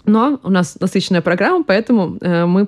Но 0.06 0.39
у 0.44 0.50
нас 0.50 0.77
насыщенная 0.82 1.22
программа, 1.22 1.63
поэтому 1.63 2.18
э, 2.20 2.46
мы 2.46 2.68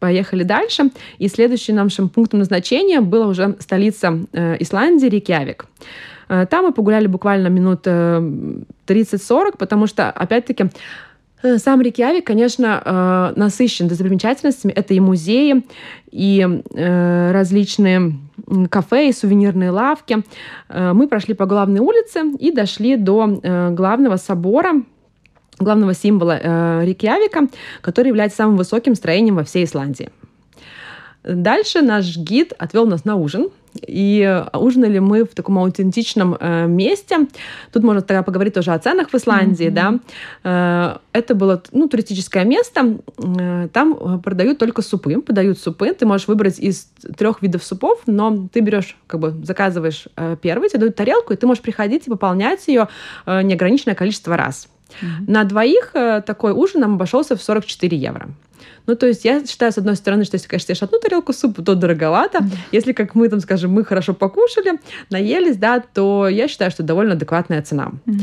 поехали 0.00 0.42
дальше. 0.42 0.90
И 1.18 1.28
следующим 1.28 1.76
нашим 1.76 2.08
пунктом 2.08 2.40
назначения 2.40 3.00
была 3.00 3.26
уже 3.28 3.54
столица 3.60 4.18
э, 4.32 4.56
Исландии, 4.58 5.06
Рейкьявик. 5.06 5.66
Э, 5.66 6.17
там 6.28 6.66
мы 6.66 6.72
погуляли 6.72 7.06
буквально 7.06 7.48
минут 7.48 7.86
30-40, 7.86 8.68
э, 8.86 9.56
потому 9.58 9.86
что, 9.86 10.10
опять-таки, 10.10 10.66
э, 11.42 11.58
сам 11.58 11.80
Рикьявик, 11.80 12.26
конечно, 12.26 13.32
насыщен 13.36 13.88
достопримечательностями. 13.88 14.72
Это 14.72 14.94
и 14.94 15.00
музеи, 15.00 15.64
и 16.10 16.46
различные 16.74 18.14
кафе 18.70 19.08
и 19.08 19.12
сувенирные 19.12 19.70
лавки. 19.70 20.22
Мы 20.68 21.08
прошли 21.08 21.34
по 21.34 21.46
главной 21.46 21.80
улице 21.80 22.22
и 22.38 22.50
дошли 22.50 22.96
до 22.96 23.72
главного 23.72 24.16
собора, 24.16 24.82
главного 25.58 25.94
символа 25.94 26.38
э, 26.40 26.84
Рикьявика, 26.84 27.48
который 27.80 28.08
является 28.08 28.38
самым 28.38 28.56
высоким 28.56 28.94
строением 28.94 29.36
во 29.36 29.44
всей 29.44 29.64
Исландии. 29.64 30.10
Дальше 31.24 31.82
наш 31.82 32.16
гид 32.16 32.52
отвел 32.58 32.86
нас 32.86 33.04
на 33.04 33.16
ужин. 33.16 33.48
И 33.86 34.44
ужинали 34.52 34.98
мы 34.98 35.24
в 35.24 35.34
таком 35.34 35.58
аутентичном 35.58 36.36
э, 36.38 36.66
месте. 36.66 37.26
Тут 37.72 37.82
можно 37.82 38.02
тогда 38.02 38.22
поговорить 38.22 38.54
тоже 38.54 38.72
о 38.72 38.78
ценах 38.78 39.10
в 39.10 39.14
Исландии, 39.14 39.66
mm-hmm. 39.66 40.00
да. 40.44 40.98
Э, 41.12 41.18
это 41.18 41.34
было 41.34 41.62
ну, 41.72 41.88
туристическое 41.88 42.44
место. 42.44 42.98
Э, 43.18 43.68
там 43.72 44.20
продают 44.20 44.58
только 44.58 44.82
супы, 44.82 45.20
подают 45.20 45.58
супы. 45.58 45.92
Ты 45.92 46.06
можешь 46.06 46.28
выбрать 46.28 46.58
из 46.58 46.90
трех 47.16 47.42
видов 47.42 47.64
супов, 47.64 48.00
но 48.06 48.48
ты 48.52 48.60
берешь, 48.60 48.96
как 49.06 49.20
бы 49.20 49.30
заказываешь 49.42 50.08
э, 50.16 50.36
первый, 50.40 50.68
тебе 50.68 50.80
дают 50.80 50.96
тарелку, 50.96 51.32
и 51.32 51.36
ты 51.36 51.46
можешь 51.46 51.62
приходить 51.62 52.06
и 52.06 52.10
пополнять 52.10 52.66
ее 52.68 52.88
э, 53.26 53.42
неограниченное 53.42 53.94
количество 53.94 54.36
раз. 54.36 54.68
Mm-hmm. 54.88 55.24
На 55.26 55.44
двоих 55.44 55.90
э, 55.94 56.22
такой 56.26 56.52
ужин 56.52 56.80
нам 56.80 56.94
обошелся 56.94 57.36
в 57.36 57.42
44 57.42 57.96
евро. 57.96 58.28
Ну, 58.86 58.96
то 58.96 59.06
есть 59.06 59.24
я 59.24 59.44
считаю, 59.46 59.70
с 59.70 59.78
одной 59.78 59.96
стороны, 59.96 60.24
что 60.24 60.36
если, 60.36 60.48
конечно, 60.48 60.72
ешь 60.72 60.82
одну 60.82 60.98
тарелку 60.98 61.32
супа, 61.32 61.62
то 61.62 61.74
дороговато. 61.74 62.38
Mm-hmm. 62.38 62.58
Если, 62.72 62.92
как 62.92 63.14
мы 63.14 63.28
там, 63.28 63.40
скажем, 63.40 63.70
мы 63.72 63.84
хорошо 63.84 64.14
покушали, 64.14 64.80
наелись, 65.10 65.56
да, 65.56 65.80
то 65.80 66.26
я 66.28 66.48
считаю, 66.48 66.70
что 66.70 66.82
довольно 66.82 67.12
адекватная 67.12 67.62
цена. 67.62 67.92
Mm-hmm. 68.06 68.20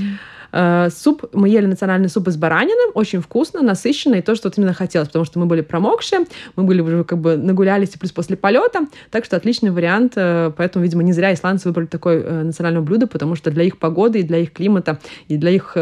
Э, 0.56 0.90
суп, 0.90 1.26
мы 1.34 1.50
ели 1.50 1.66
национальный 1.66 2.08
суп 2.08 2.30
из 2.30 2.38
баранины, 2.38 2.92
очень 2.94 3.22
вкусно, 3.22 3.62
насыщенно, 3.62 4.16
и 4.16 4.22
то, 4.22 4.36
что 4.36 4.48
вот 4.48 4.58
именно 4.58 4.74
хотелось, 4.74 5.10
потому 5.10 5.26
что 5.26 5.38
мы 5.38 5.48
были 5.48 5.60
промокшие, 5.60 6.22
мы 6.56 6.64
были 6.64 6.80
уже 6.80 7.04
как 7.04 7.20
бы 7.20 7.36
нагулялись, 7.36 7.94
и 7.94 7.98
плюс 7.98 8.14
после 8.14 8.38
полета, 8.38 8.88
так 9.12 9.26
что 9.26 9.36
отличный 9.36 9.72
вариант, 9.72 10.14
э, 10.16 10.52
поэтому, 10.56 10.84
видимо, 10.84 11.04
не 11.04 11.12
зря 11.12 11.34
исландцы 11.34 11.68
выбрали 11.68 11.88
такое 11.88 12.22
э, 12.24 12.44
национальное 12.44 12.82
блюдо, 12.82 13.06
потому 13.06 13.36
что 13.36 13.52
для 13.52 13.66
их 13.66 13.78
погоды, 13.78 14.20
и 14.20 14.24
для 14.24 14.38
их 14.38 14.54
климата, 14.54 14.98
и 15.28 15.36
для 15.36 15.52
их 15.52 15.76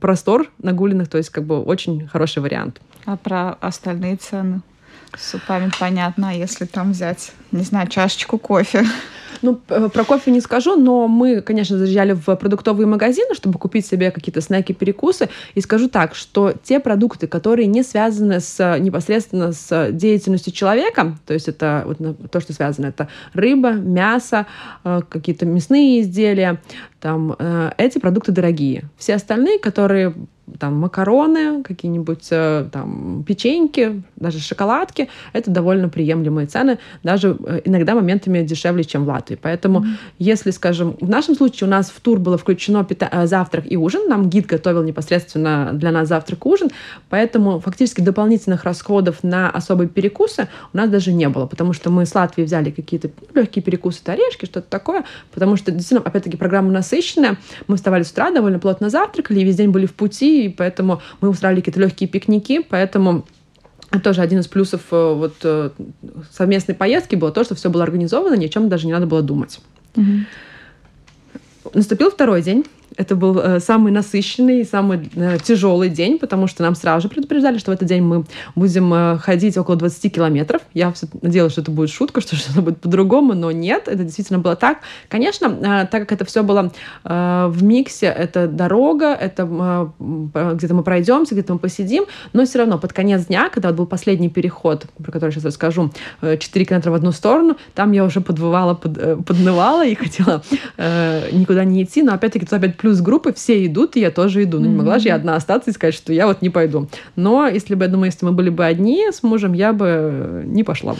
простор 0.00 0.46
нагуленных, 0.58 1.08
то 1.08 1.18
есть 1.18 1.28
как 1.28 1.44
бы 1.44 1.62
очень 1.62 2.08
хороший 2.08 2.42
вариант. 2.42 2.80
А 3.04 3.18
про 3.18 3.58
остальные 3.60 4.16
цены? 4.16 4.62
С 5.14 5.32
супами 5.32 5.70
понятно, 5.78 6.30
а 6.30 6.32
если 6.32 6.64
там 6.64 6.92
взять, 6.92 7.32
не 7.50 7.64
знаю, 7.64 7.88
чашечку 7.88 8.38
кофе? 8.38 8.86
Ну, 9.42 9.56
про 9.56 10.04
кофе 10.04 10.30
не 10.30 10.40
скажу, 10.40 10.76
но 10.76 11.08
мы, 11.08 11.40
конечно, 11.40 11.76
заезжали 11.76 12.12
в 12.12 12.36
продуктовые 12.36 12.86
магазины, 12.86 13.34
чтобы 13.34 13.58
купить 13.58 13.84
себе 13.84 14.10
какие-то 14.10 14.40
снеки, 14.40 14.72
перекусы. 14.72 15.28
И 15.54 15.60
скажу 15.60 15.88
так, 15.88 16.14
что 16.14 16.54
те 16.62 16.80
продукты, 16.80 17.26
которые 17.26 17.66
не 17.66 17.82
связаны 17.82 18.40
с, 18.40 18.78
непосредственно 18.78 19.52
с 19.52 19.90
деятельностью 19.90 20.52
человека, 20.52 21.16
то 21.26 21.34
есть 21.34 21.48
это 21.48 21.84
вот 21.86 22.30
то, 22.30 22.40
что 22.40 22.52
связано, 22.52 22.86
это 22.86 23.08
рыба, 23.34 23.72
мясо, 23.72 24.46
э, 24.84 25.00
какие-то 25.08 25.44
мясные 25.44 26.00
изделия, 26.00 26.60
там, 27.00 27.34
э, 27.38 27.72
эти 27.78 27.98
продукты 27.98 28.32
дорогие. 28.32 28.84
Все 28.96 29.14
остальные, 29.14 29.58
которые 29.58 30.14
там 30.58 30.74
макароны, 30.74 31.62
какие-нибудь 31.62 32.28
э, 32.30 32.68
там 32.72 33.24
печеньки, 33.26 34.02
даже 34.16 34.40
шоколадки, 34.40 35.08
это 35.32 35.50
довольно 35.50 35.88
приемлемые 35.88 36.46
цены, 36.46 36.78
даже 37.02 37.36
э, 37.46 37.60
иногда 37.64 37.94
моментами 37.94 38.42
дешевле, 38.42 38.84
чем 38.84 39.04
в 39.04 39.08
Латвии. 39.08 39.38
Поэтому, 39.40 39.80
mm-hmm. 39.80 39.96
если, 40.18 40.50
скажем, 40.50 40.96
в 41.00 41.08
нашем 41.08 41.34
случае 41.34 41.68
у 41.68 41.70
нас 41.70 41.90
в 41.90 42.00
тур 42.00 42.18
было 42.18 42.36
включено 42.38 42.84
пита- 42.84 43.08
э, 43.10 43.26
завтрак 43.26 43.70
и 43.70 43.76
ужин, 43.76 44.08
нам 44.08 44.28
гид 44.28 44.46
готовил 44.46 44.82
непосредственно 44.82 45.70
для 45.72 45.90
нас 45.90 46.08
завтрак 46.08 46.40
и 46.44 46.48
ужин, 46.48 46.70
поэтому 47.08 47.60
фактически 47.60 48.00
дополнительных 48.00 48.64
расходов 48.64 49.22
на 49.22 49.50
особые 49.50 49.88
перекусы 49.88 50.48
у 50.72 50.76
нас 50.76 50.90
даже 50.90 51.12
не 51.12 51.28
было, 51.28 51.46
потому 51.46 51.72
что 51.72 51.90
мы 51.90 52.04
с 52.04 52.14
Латвии 52.14 52.42
взяли 52.42 52.70
какие-то 52.70 53.10
легкие 53.34 53.62
перекусы, 53.62 54.00
орешки, 54.06 54.46
что-то 54.46 54.68
такое, 54.68 55.04
потому 55.32 55.56
что 55.56 55.70
действительно, 55.70 56.02
опять-таки, 56.04 56.36
программа 56.36 56.70
насыщенная, 56.70 57.38
мы 57.68 57.76
вставали 57.76 58.02
с 58.02 58.10
утра, 58.10 58.30
довольно 58.30 58.58
плотно 58.58 58.90
завтракали, 58.90 59.40
и 59.40 59.44
весь 59.44 59.56
день 59.56 59.70
были 59.70 59.86
в 59.86 59.94
пути, 59.94 60.31
и 60.32 60.48
поэтому 60.48 61.00
мы 61.20 61.28
устраивали 61.28 61.60
какие-то 61.60 61.80
легкие 61.80 62.08
пикники, 62.08 62.62
поэтому 62.62 63.24
тоже 64.02 64.22
один 64.22 64.40
из 64.40 64.48
плюсов 64.48 64.80
э, 64.90 65.14
вот 65.14 65.34
э, 65.44 65.70
совместной 66.30 66.74
поездки 66.74 67.14
было 67.14 67.30
то, 67.30 67.44
что 67.44 67.54
все 67.54 67.70
было 67.70 67.82
организовано, 67.82 68.34
ни 68.34 68.46
о 68.46 68.48
чем 68.48 68.68
даже 68.68 68.86
не 68.86 68.92
надо 68.92 69.06
было 69.06 69.22
думать. 69.22 69.60
Угу. 69.96 70.06
Наступил 71.74 72.10
второй 72.10 72.42
день. 72.42 72.64
Это 72.96 73.16
был 73.16 73.38
э, 73.38 73.60
самый 73.60 73.92
насыщенный, 73.92 74.64
самый 74.64 75.10
э, 75.14 75.38
тяжелый 75.42 75.88
день, 75.88 76.18
потому 76.18 76.46
что 76.46 76.62
нам 76.62 76.74
сразу 76.74 77.02
же 77.02 77.08
предупреждали, 77.08 77.58
что 77.58 77.70
в 77.70 77.74
этот 77.74 77.88
день 77.88 78.02
мы 78.02 78.24
будем 78.54 78.92
э, 78.92 79.18
ходить 79.18 79.56
около 79.56 79.76
20 79.76 80.14
километров. 80.14 80.62
Я 80.74 80.92
все 80.92 81.06
надеялась, 81.20 81.52
что 81.52 81.62
это 81.62 81.70
будет 81.70 81.90
шутка, 81.90 82.20
что 82.22 82.36
что-то 82.36 82.62
будет 82.62 82.80
по-другому, 82.80 83.34
но 83.34 83.50
нет, 83.50 83.88
это 83.88 84.04
действительно 84.04 84.38
было 84.38 84.56
так. 84.56 84.78
Конечно, 85.08 85.88
так 85.90 86.02
как 86.02 86.12
это 86.12 86.24
все 86.24 86.42
было 86.42 86.72
в 87.04 87.62
миксе, 87.62 88.06
это 88.06 88.46
дорога, 88.46 89.12
это 89.14 89.92
где-то 89.98 90.74
мы 90.74 90.82
пройдемся, 90.82 91.34
где-то 91.34 91.54
мы 91.54 91.58
посидим, 91.58 92.04
но 92.32 92.44
все 92.44 92.58
равно 92.58 92.78
под 92.78 92.92
конец 92.92 93.26
дня, 93.26 93.48
когда 93.48 93.68
вот 93.68 93.76
был 93.76 93.86
последний 93.86 94.28
переход, 94.28 94.86
про 95.02 95.12
который 95.12 95.30
сейчас 95.30 95.44
расскажу, 95.44 95.90
э, 96.20 96.36
4 96.36 96.64
километра 96.64 96.90
в 96.90 96.94
одну 96.94 97.12
сторону, 97.12 97.56
там 97.74 97.92
я 97.92 98.04
уже 98.04 98.20
подвывала, 98.20 98.74
под, 98.74 99.24
поднывала 99.24 99.86
и 99.86 99.94
хотела 99.94 100.42
никуда 101.32 101.64
не 101.64 101.84
идти, 101.84 102.02
но 102.02 102.12
опять-таки 102.14 102.46
тут 102.46 102.54
опять 102.54 102.76
плюс 102.82 103.00
группы, 103.00 103.32
все 103.32 103.64
идут, 103.64 103.96
и 103.96 104.00
я 104.00 104.10
тоже 104.10 104.42
иду. 104.42 104.58
Ну, 104.58 104.66
не 104.68 104.74
могла 104.74 104.98
же 104.98 105.06
я 105.06 105.14
одна 105.14 105.36
остаться 105.36 105.70
и 105.70 105.72
сказать, 105.72 105.94
что 105.94 106.12
я 106.12 106.26
вот 106.26 106.42
не 106.42 106.50
пойду. 106.50 106.88
Но 107.14 107.46
если 107.46 107.76
бы, 107.76 107.84
я 107.84 107.90
думаю, 107.90 108.06
если 108.06 108.26
мы 108.26 108.32
были 108.32 108.50
бы 108.50 108.66
одни 108.66 109.06
с 109.10 109.22
мужем, 109.22 109.52
я 109.52 109.72
бы 109.72 110.42
не 110.44 110.64
пошла 110.64 110.94
бы. 110.94 110.98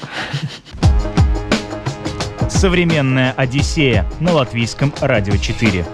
Современная 2.49 3.33
Одиссея 3.37 4.07
на 4.21 4.33
латвийском 4.33 4.93
радио 5.01 5.37
4. 5.37 5.85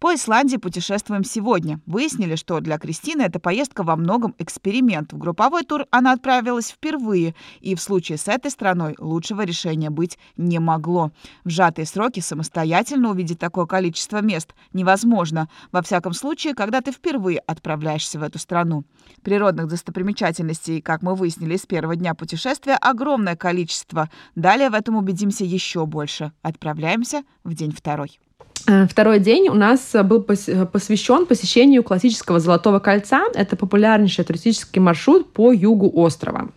По 0.00 0.14
Исландии 0.14 0.56
путешествуем 0.58 1.24
сегодня. 1.24 1.80
Выяснили, 1.84 2.36
что 2.36 2.60
для 2.60 2.78
Кристины 2.78 3.22
эта 3.22 3.40
поездка 3.40 3.82
во 3.82 3.96
многом 3.96 4.32
эксперимент. 4.38 5.12
В 5.12 5.18
групповой 5.18 5.64
тур 5.64 5.86
она 5.90 6.12
отправилась 6.12 6.70
впервые, 6.70 7.34
и 7.60 7.74
в 7.74 7.80
случае 7.80 8.16
с 8.16 8.28
этой 8.28 8.52
страной 8.52 8.94
лучшего 9.00 9.42
решения 9.42 9.90
быть 9.90 10.16
не 10.36 10.60
могло. 10.60 11.10
В 11.42 11.50
сжатые 11.50 11.84
сроки 11.84 12.20
самостоятельно 12.20 13.10
увидеть 13.10 13.40
такое 13.40 13.66
количество 13.66 14.22
мест 14.22 14.54
невозможно. 14.72 15.48
Во 15.72 15.82
всяком 15.82 16.12
случае, 16.12 16.54
когда 16.54 16.80
ты 16.80 16.92
впервые 16.92 17.40
отправляешься 17.40 18.20
в 18.20 18.22
эту 18.22 18.38
страну. 18.38 18.84
Природных 19.22 19.66
достопримечательностей, 19.66 20.80
как 20.80 21.02
мы 21.02 21.16
выяснили 21.16 21.56
с 21.56 21.66
первого 21.66 21.96
дня 21.96 22.14
путешествия, 22.14 22.76
огромное 22.76 23.34
количество. 23.34 24.08
Далее 24.36 24.70
в 24.70 24.74
этом 24.74 24.94
убедимся 24.94 25.44
еще 25.44 25.86
больше. 25.86 26.30
Отправляемся 26.42 27.24
в 27.42 27.52
день 27.54 27.72
второй. 27.72 28.20
Э, 28.68 28.86
второй 28.86 29.18
день 29.18 29.48
у 29.48 29.54
нас 29.54 29.94
был 30.04 30.22
посвящен 30.22 31.24
посещению 31.24 31.82
классического 31.82 32.38
Золотого 32.38 32.80
кольца. 32.80 33.24
Это 33.34 33.56
популярнейший 33.56 34.24
туристический 34.24 34.80
маршрут 34.80 35.32
по 35.32 35.52
югу 35.52 35.90
острова. 35.94 36.50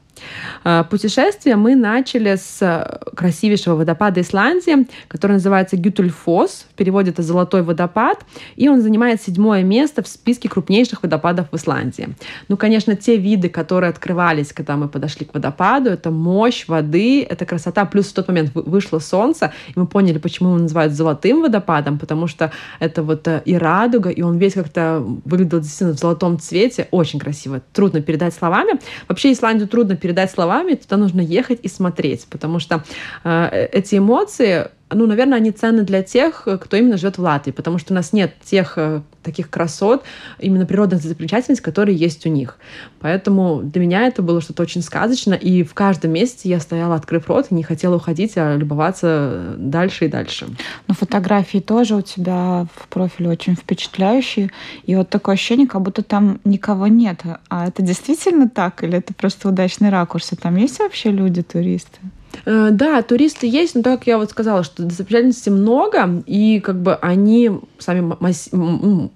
Э, 0.63 0.83
путешествие 0.89 1.55
мы 1.55 1.75
начали 1.75 2.35
с 2.35 2.61
э, 2.61 2.99
красивейшего 3.15 3.75
водопада 3.75 4.21
Исландии, 4.21 4.87
который 5.07 5.33
называется 5.33 5.77
Гютульфос, 5.77 6.67
в 6.71 6.75
переводе 6.75 7.11
это 7.11 7.21
«золотой 7.21 7.63
водопад», 7.63 8.19
и 8.55 8.69
он 8.69 8.81
занимает 8.81 9.21
седьмое 9.21 9.63
место 9.63 10.03
в 10.03 10.07
списке 10.07 10.49
крупнейших 10.49 11.03
водопадов 11.03 11.47
в 11.51 11.55
Исландии. 11.55 12.09
Ну, 12.47 12.57
конечно, 12.57 12.95
те 12.95 13.17
виды, 13.17 13.49
которые 13.49 13.89
открывались, 13.89 14.53
когда 14.53 14.77
мы 14.77 14.87
подошли 14.87 15.25
к 15.25 15.33
водопаду, 15.33 15.89
это 15.89 16.11
мощь 16.11 16.67
воды, 16.67 17.23
это 17.23 17.45
красота, 17.45 17.85
плюс 17.85 18.07
в 18.07 18.13
тот 18.13 18.27
момент 18.27 18.51
вышло 18.53 18.99
солнце, 18.99 19.53
и 19.67 19.79
мы 19.79 19.87
поняли, 19.87 20.17
почему 20.17 20.49
его 20.49 20.59
называют 20.59 20.93
золотым 20.93 21.41
водопадом, 21.41 21.99
потому 21.99 22.27
что 22.27 22.51
это 22.79 23.03
вот 23.03 23.27
э, 23.27 23.41
и 23.45 23.55
радуга, 23.55 24.09
и 24.09 24.21
он 24.21 24.37
весь 24.37 24.53
как-то 24.53 25.03
выглядел 25.25 25.59
действительно 25.59 25.93
в 25.93 25.99
золотом 25.99 26.39
цвете, 26.39 26.87
очень 26.91 27.19
красиво, 27.19 27.61
трудно 27.73 28.01
передать 28.01 28.33
словами. 28.33 28.79
Вообще 29.07 29.31
Исландию 29.31 29.67
трудно 29.67 29.95
передать 29.95 30.11
передать 30.12 30.32
словами, 30.32 30.74
туда 30.74 30.98
нужно 30.98 31.22
ехать 31.22 31.60
и 31.63 31.70
смотреть, 31.70 32.27
потому 32.30 32.60
что 32.60 32.84
э, 33.24 33.68
эти 33.72 33.98
эмоции 33.98 34.70
ну, 34.93 35.07
наверное, 35.07 35.38
они 35.38 35.51
ценны 35.51 35.83
для 35.83 36.03
тех, 36.03 36.48
кто 36.62 36.77
именно 36.77 36.98
живет 36.98 37.17
в 37.17 37.21
Латвии, 37.21 37.51
потому 37.51 37.77
что 37.77 37.93
у 37.93 37.95
нас 37.95 38.13
нет 38.13 38.33
тех 38.43 38.74
э, 38.77 39.01
таких 39.24 39.50
красот, 39.50 40.03
именно 40.39 40.65
природных 40.65 41.01
достопримечательностей, 41.01 41.63
которые 41.63 41.98
есть 41.98 42.25
у 42.25 42.29
них. 42.29 42.57
Поэтому 43.00 43.62
для 43.63 43.81
меня 43.81 44.07
это 44.07 44.21
было 44.21 44.41
что-то 44.41 44.63
очень 44.63 44.81
сказочно, 44.81 45.33
и 45.33 45.63
в 45.63 45.74
каждом 45.74 46.12
месте 46.12 46.50
я 46.50 46.60
стояла, 46.60 46.95
открыв 46.95 47.27
рот, 47.29 47.48
и 47.50 47.55
не 47.55 47.63
хотела 47.63 47.95
уходить, 47.95 48.33
а 48.36 48.55
любоваться 48.55 49.55
дальше 49.57 50.05
и 50.05 50.07
дальше. 50.07 50.48
Но 50.88 50.93
фотографии 50.93 51.60
тоже 51.60 51.95
у 51.95 52.01
тебя 52.01 52.67
в 52.75 52.88
профиле 52.88 53.29
очень 53.29 53.55
впечатляющие, 53.55 54.51
и 54.86 54.95
вот 54.95 55.10
такое 55.10 55.36
ощущение, 55.36 55.67
как 55.67 55.81
будто 55.81 56.03
там 56.03 56.39
никого 56.43 56.88
нет. 56.88 57.21
А 57.50 57.67
это 57.67 57.81
действительно 57.81 58.50
так, 58.50 58.83
или 58.83 58.98
это 58.98 59.13
просто 59.13 59.50
удачный 59.50 59.89
ракурс? 59.89 60.33
И 60.33 60.36
там 60.36 60.55
есть 60.55 60.79
вообще 60.79 61.12
люди, 61.12 61.41
туристы? 61.41 62.00
Э, 62.45 62.69
да, 62.71 63.01
туристы 63.01 63.47
есть, 63.47 63.75
но 63.75 63.81
так 63.81 64.00
как 64.00 64.07
я 64.07 64.17
вот 64.17 64.29
сказала, 64.29 64.63
что 64.63 64.83
достопримечательностей 64.83 65.51
много, 65.51 66.23
и 66.25 66.59
как 66.59 66.81
бы 66.81 66.95
они 66.95 67.51
сами, 67.77 68.15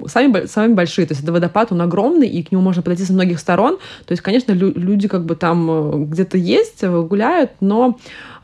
сами, 0.08 0.46
сами 0.48 0.74
большие. 0.74 1.08
То 1.08 1.14
есть 1.14 1.24
это 1.24 1.32
водопад, 1.32 1.72
он 1.72 1.82
огромный, 1.82 2.28
и 2.28 2.44
к 2.44 2.52
нему 2.52 2.62
можно 2.62 2.82
подойти 2.82 3.04
с 3.04 3.10
многих 3.10 3.40
сторон. 3.40 3.78
То 4.06 4.12
есть, 4.12 4.22
конечно, 4.22 4.52
люди 4.52 5.08
как 5.08 5.26
бы 5.26 5.36
там 5.36 5.70
э, 5.70 6.06
где-то 6.06 6.38
есть, 6.38 6.84
э, 6.84 7.02
гуляют, 7.02 7.52
но 7.60 7.98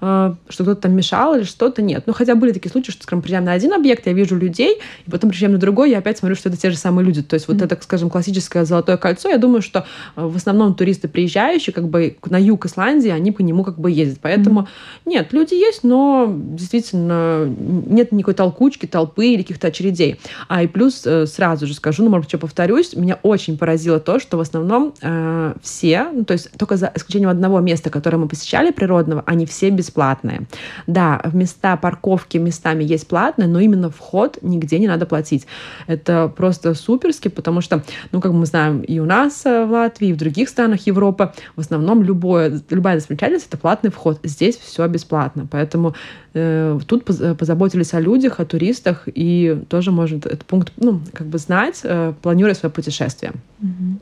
Э, 0.04 0.34
что 0.50 0.64
кто-то 0.64 0.82
там 0.82 0.96
мешал 0.96 1.36
или 1.36 1.44
что-то, 1.44 1.84
нет. 1.84 2.04
Ну, 2.08 2.14
хотя 2.14 2.34
были 2.34 2.52
такие 2.52 2.72
случаи, 2.72 2.92
что, 2.92 3.04
скажем, 3.04 3.22
приезжаем 3.22 3.46
на 3.46 3.52
один 3.52 3.72
объект, 3.72 4.08
я 4.08 4.14
вижу 4.14 4.36
людей, 4.36 4.80
и 5.06 5.12
потом 5.12 5.30
приезжаем 5.30 5.54
на 5.54 5.60
другой, 5.60 5.92
я 5.92 6.00
опять 6.00 6.18
смотрю, 6.18 6.36
что 6.36 6.50
это 6.50 6.58
те 6.58 6.72
же 6.72 6.78
самые 6.78 7.06
люди. 7.06 7.22
То 7.22 7.36
есть 7.36 7.48
mm-hmm. 7.48 7.54
вот 7.54 7.62
это, 7.62 7.84
скажем, 7.84 8.10
классическое 8.10 8.66
золотое 8.66 8.98
кольцо, 8.98 9.30
я 9.30 9.38
думаю, 9.38 9.62
что 9.62 9.86
в 10.16 10.36
основном 10.36 10.74
туристы, 10.74 11.08
приезжающие 11.08 11.72
как 11.72 11.88
бы 11.88 12.18
на 12.26 12.42
юг 12.42 12.66
Исландии, 12.66 13.10
они 13.10 13.32
по 13.32 13.42
нему 13.42 13.64
как 13.64 13.78
бы 13.78 13.92
ездят. 13.92 14.20
Поэтому 14.22 14.61
mm-hmm. 14.61 14.61
Нет, 15.06 15.34
люди 15.34 15.54
есть, 15.54 15.84
но 15.84 16.32
действительно 16.32 17.46
нет 17.46 18.12
никакой 18.12 18.34
толкучки, 18.34 18.86
толпы 18.86 19.28
или 19.28 19.42
каких-то 19.42 19.68
очередей. 19.68 20.20
А 20.48 20.64
и 20.64 20.68
плюс 20.68 21.06
э, 21.06 21.26
сразу 21.26 21.68
же 21.68 21.74
скажу, 21.74 22.04
ну, 22.04 22.10
может 22.10 22.26
быть, 22.26 22.30
что 22.30 22.38
повторюсь, 22.38 22.96
меня 22.96 23.20
очень 23.24 23.58
поразило 23.58 24.00
то, 24.00 24.20
что 24.20 24.38
в 24.38 24.42
основном 24.42 24.94
э, 25.02 25.54
все, 25.62 26.08
ну, 26.14 26.26
то 26.26 26.34
есть 26.34 26.52
только 26.58 26.78
за 26.78 26.92
исключением 26.96 27.30
одного 27.30 27.60
места, 27.60 27.90
которое 27.90 28.18
мы 28.18 28.28
посещали 28.28 28.72
природного, 28.72 29.24
они 29.26 29.46
все 29.46 29.70
бесплатные. 29.70 30.48
Да, 30.88 31.22
места 31.34 31.78
парковки 31.78 32.38
местами 32.38 32.84
есть 32.84 33.08
платные, 33.08 33.48
но 33.48 33.60
именно 33.60 33.90
вход 33.90 34.38
нигде 34.42 34.80
не 34.80 34.88
надо 34.88 35.06
платить. 35.06 35.48
Это 35.88 36.32
просто 36.36 36.74
суперски, 36.74 37.28
потому 37.28 37.62
что, 37.62 37.84
ну, 38.12 38.22
как 38.22 38.32
мы 38.32 38.46
знаем, 38.46 38.82
и 38.82 39.00
у 39.00 39.06
нас 39.06 39.46
э, 39.46 39.66
в 39.66 39.72
Латвии, 39.72 40.10
и 40.10 40.14
в 40.14 40.18
других 40.18 40.50
странах 40.50 40.86
Европы 40.88 41.34
в 41.56 41.60
основном 41.60 42.04
любое, 42.04 42.62
любая 42.70 42.96
достопримечательность— 42.96 43.48
это 43.50 43.58
платный 43.58 43.92
вход. 43.92 44.20
Здесь 44.24 44.51
все 44.58 44.88
бесплатно. 44.88 45.48
Поэтому 45.50 45.94
э, 46.34 46.80
тут 46.88 47.06
позаботились 47.06 47.94
о 47.94 48.00
людях, 48.00 48.40
о 48.40 48.46
туристах, 48.46 49.08
и 49.08 49.62
тоже 49.70 49.92
можно 49.92 50.18
этот 50.18 50.46
пункт, 50.46 50.74
ну, 50.78 51.02
как 51.14 51.28
бы 51.28 51.38
знать, 51.38 51.82
э, 51.84 52.14
планируя 52.22 52.54
свое 52.54 52.72
путешествие. 52.72 53.34
Mm-hmm. 53.62 54.02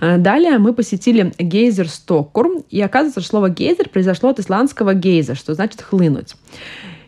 Э, 0.00 0.18
далее 0.18 0.58
мы 0.58 0.72
посетили 0.72 1.32
гейзер 1.38 1.88
Стоккурм, 1.88 2.64
и 2.70 2.80
оказывается, 2.80 3.20
что 3.20 3.30
слово 3.30 3.50
гейзер 3.50 3.88
произошло 3.88 4.30
от 4.30 4.38
исландского 4.38 4.94
гейза, 4.94 5.34
что 5.34 5.54
значит 5.54 5.82
хлынуть. 5.82 6.36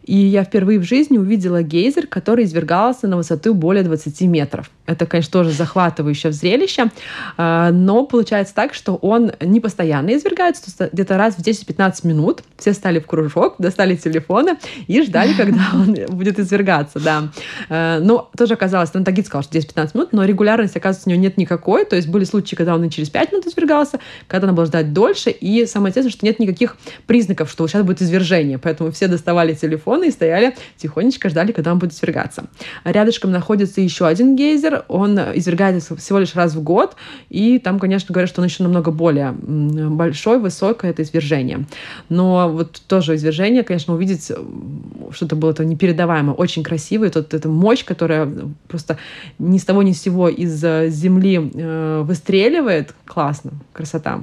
И 0.05 0.17
я 0.17 0.45
впервые 0.45 0.79
в 0.79 0.85
жизни 0.85 1.19
увидела 1.19 1.63
гейзер, 1.63 2.07
который 2.07 2.45
извергался 2.45 3.07
на 3.07 3.17
высоту 3.17 3.55
более 3.55 3.85
20 3.85 4.21
метров. 4.23 4.71
Это, 4.85 5.07
конечно, 5.07 5.33
тоже 5.33 5.51
захватывающее 5.53 6.33
зрелище, 6.33 6.91
а, 7.37 7.71
но 7.71 8.05
получается 8.05 8.55
так, 8.55 8.75
что 8.75 8.97
он 8.97 9.33
не 9.41 9.61
постоянно 9.61 10.15
извергается, 10.15 10.91
где-то 10.93 11.17
раз 11.17 11.37
в 11.37 11.39
10-15 11.39 12.07
минут. 12.07 12.43
Все 12.59 12.73
стали 12.73 12.99
в 12.99 13.07
кружок, 13.07 13.55
достали 13.59 13.95
телефоны 13.95 14.57
и 14.89 15.03
ждали, 15.03 15.35
когда 15.35 15.63
он 15.73 15.95
будет 16.09 16.41
извергаться, 16.41 16.99
да. 16.99 17.29
А, 17.69 18.01
но 18.01 18.31
тоже 18.37 18.55
оказалось, 18.55 18.91
там 18.91 19.05
Тагит 19.05 19.27
сказал, 19.27 19.45
что 19.45 19.57
10-15 19.57 19.91
минут, 19.95 20.13
но 20.13 20.25
регулярности, 20.25 20.79
оказывается, 20.79 21.09
у 21.09 21.13
него 21.13 21.23
нет 21.23 21.37
никакой, 21.37 21.85
то 21.85 21.95
есть 21.95 22.09
были 22.09 22.25
случаи, 22.25 22.57
когда 22.57 22.75
он 22.75 22.85
и 22.85 22.91
через 22.91 23.09
5 23.09 23.33
минут 23.33 23.47
извергался, 23.47 24.01
когда 24.27 24.49
надо 24.49 24.57
было 24.57 24.67
ждать 24.67 24.93
дольше, 24.93 25.31
и 25.31 25.65
самое 25.67 25.91
интересное, 25.91 26.13
что 26.13 26.27
нет 26.27 26.41
никаких 26.41 26.77
признаков, 27.07 27.51
что 27.51 27.67
сейчас 27.69 27.85
будет 27.85 28.03
извержение, 28.03 28.59
поэтому 28.59 28.91
все 28.91 29.07
доставали 29.07 29.55
телефоны 29.93 30.09
и 30.09 30.11
стояли 30.11 30.55
тихонечко, 30.77 31.29
ждали, 31.29 31.53
когда 31.53 31.73
он 31.73 31.79
будет 31.79 31.93
извергаться. 31.93 32.45
Рядышком 32.85 33.31
находится 33.31 33.81
еще 33.81 34.07
один 34.07 34.37
гейзер, 34.37 34.85
он 34.89 35.19
извергается 35.19 35.97
всего 35.97 36.19
лишь 36.19 36.35
раз 36.35 36.55
в 36.55 36.63
год, 36.63 36.97
и 37.31 37.59
там, 37.59 37.79
конечно, 37.79 38.13
говорят, 38.13 38.31
что 38.31 38.41
он 38.41 38.49
еще 38.49 38.63
намного 38.63 38.91
более 38.91 39.33
большой, 39.33 40.39
высокое 40.39 40.91
это 40.91 41.03
извержение. 41.03 41.67
Но 42.09 42.49
вот 42.51 42.83
тоже 42.87 43.15
извержение, 43.15 43.63
конечно, 43.63 43.95
увидеть 43.95 44.33
что-то 45.11 45.37
было 45.37 45.51
это 45.51 45.65
непередаваемо, 45.65 46.33
очень 46.33 46.63
красиво, 46.63 47.05
и 47.05 47.11
тут 47.11 47.35
эта 47.35 47.49
мощь, 47.49 47.85
которая 47.85 48.29
просто 48.69 48.99
ни 49.39 49.59
с 49.59 49.65
того 49.65 49.83
ни 49.83 49.93
с 49.93 50.03
сего 50.03 50.29
из 50.29 50.65
э, 50.65 50.89
земли 50.89 51.51
э, 51.55 52.03
выстреливает, 52.05 52.95
классно, 53.05 53.53
красота. 53.73 54.21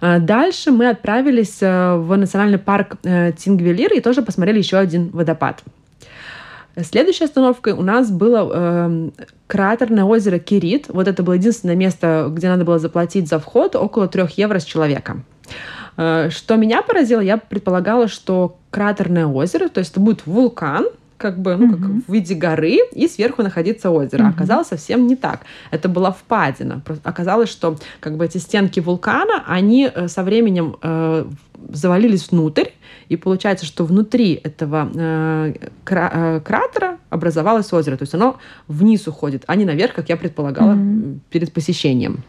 Дальше 0.00 0.70
мы 0.70 0.88
отправились 0.88 1.60
в 1.60 2.16
национальный 2.16 2.58
парк 2.58 2.96
Тингвелир 3.02 3.92
и 3.92 4.00
тоже 4.00 4.22
посмотрели 4.22 4.58
еще 4.58 4.78
один 4.78 5.10
водопад. 5.10 5.62
Следующей 6.82 7.24
остановкой 7.24 7.72
у 7.72 7.82
нас 7.82 8.10
было 8.10 8.48
э, 8.52 9.10
кратерное 9.46 10.04
озеро 10.04 10.38
Кирит. 10.38 10.86
Вот 10.88 11.08
это 11.08 11.22
было 11.22 11.34
единственное 11.34 11.74
место, 11.74 12.28
где 12.30 12.48
надо 12.48 12.64
было 12.64 12.78
заплатить 12.78 13.28
за 13.28 13.38
вход 13.38 13.74
около 13.74 14.08
3 14.08 14.24
евро 14.36 14.58
с 14.60 14.64
человека. 14.64 15.22
Э, 15.96 16.30
что 16.30 16.56
меня 16.56 16.82
поразило, 16.82 17.20
я 17.20 17.38
предполагала, 17.38 18.08
что 18.08 18.56
кратерное 18.70 19.26
озеро, 19.26 19.68
то 19.68 19.80
есть 19.80 19.92
это 19.92 20.00
будет 20.00 20.26
вулкан, 20.26 20.86
как 21.20 21.38
бы, 21.38 21.56
ну, 21.56 21.70
как 21.70 21.80
в 22.08 22.12
виде 22.12 22.34
горы, 22.34 22.78
и 22.92 23.06
сверху 23.06 23.42
находится 23.42 23.90
озеро. 23.90 24.28
Оказалось 24.28 24.68
совсем 24.68 25.06
не 25.06 25.16
так. 25.16 25.40
Это 25.70 25.88
была 25.88 26.10
впадина. 26.10 26.82
Оказалось, 27.04 27.50
что 27.50 27.76
как 28.00 28.16
бы 28.16 28.24
эти 28.24 28.38
стенки 28.38 28.80
вулкана, 28.80 29.44
они 29.46 29.90
э, 29.94 30.08
со 30.08 30.22
временем 30.22 30.76
э, 30.82 31.26
завалились 31.68 32.30
внутрь, 32.30 32.68
и 33.08 33.16
получается, 33.16 33.66
что 33.66 33.84
внутри 33.84 34.40
этого 34.42 34.90
э, 34.94 35.54
кра- 35.84 36.12
э, 36.14 36.40
кратера 36.40 36.96
образовалось 37.10 37.72
озеро. 37.72 37.96
То 37.96 38.04
есть 38.04 38.14
оно 38.14 38.38
вниз 38.66 39.06
уходит, 39.06 39.44
а 39.46 39.56
не 39.56 39.64
наверх, 39.64 39.94
как 39.94 40.08
я 40.08 40.16
предполагала 40.16 40.72
mm-hmm. 40.72 41.18
перед 41.30 41.52
посещением. 41.52 42.22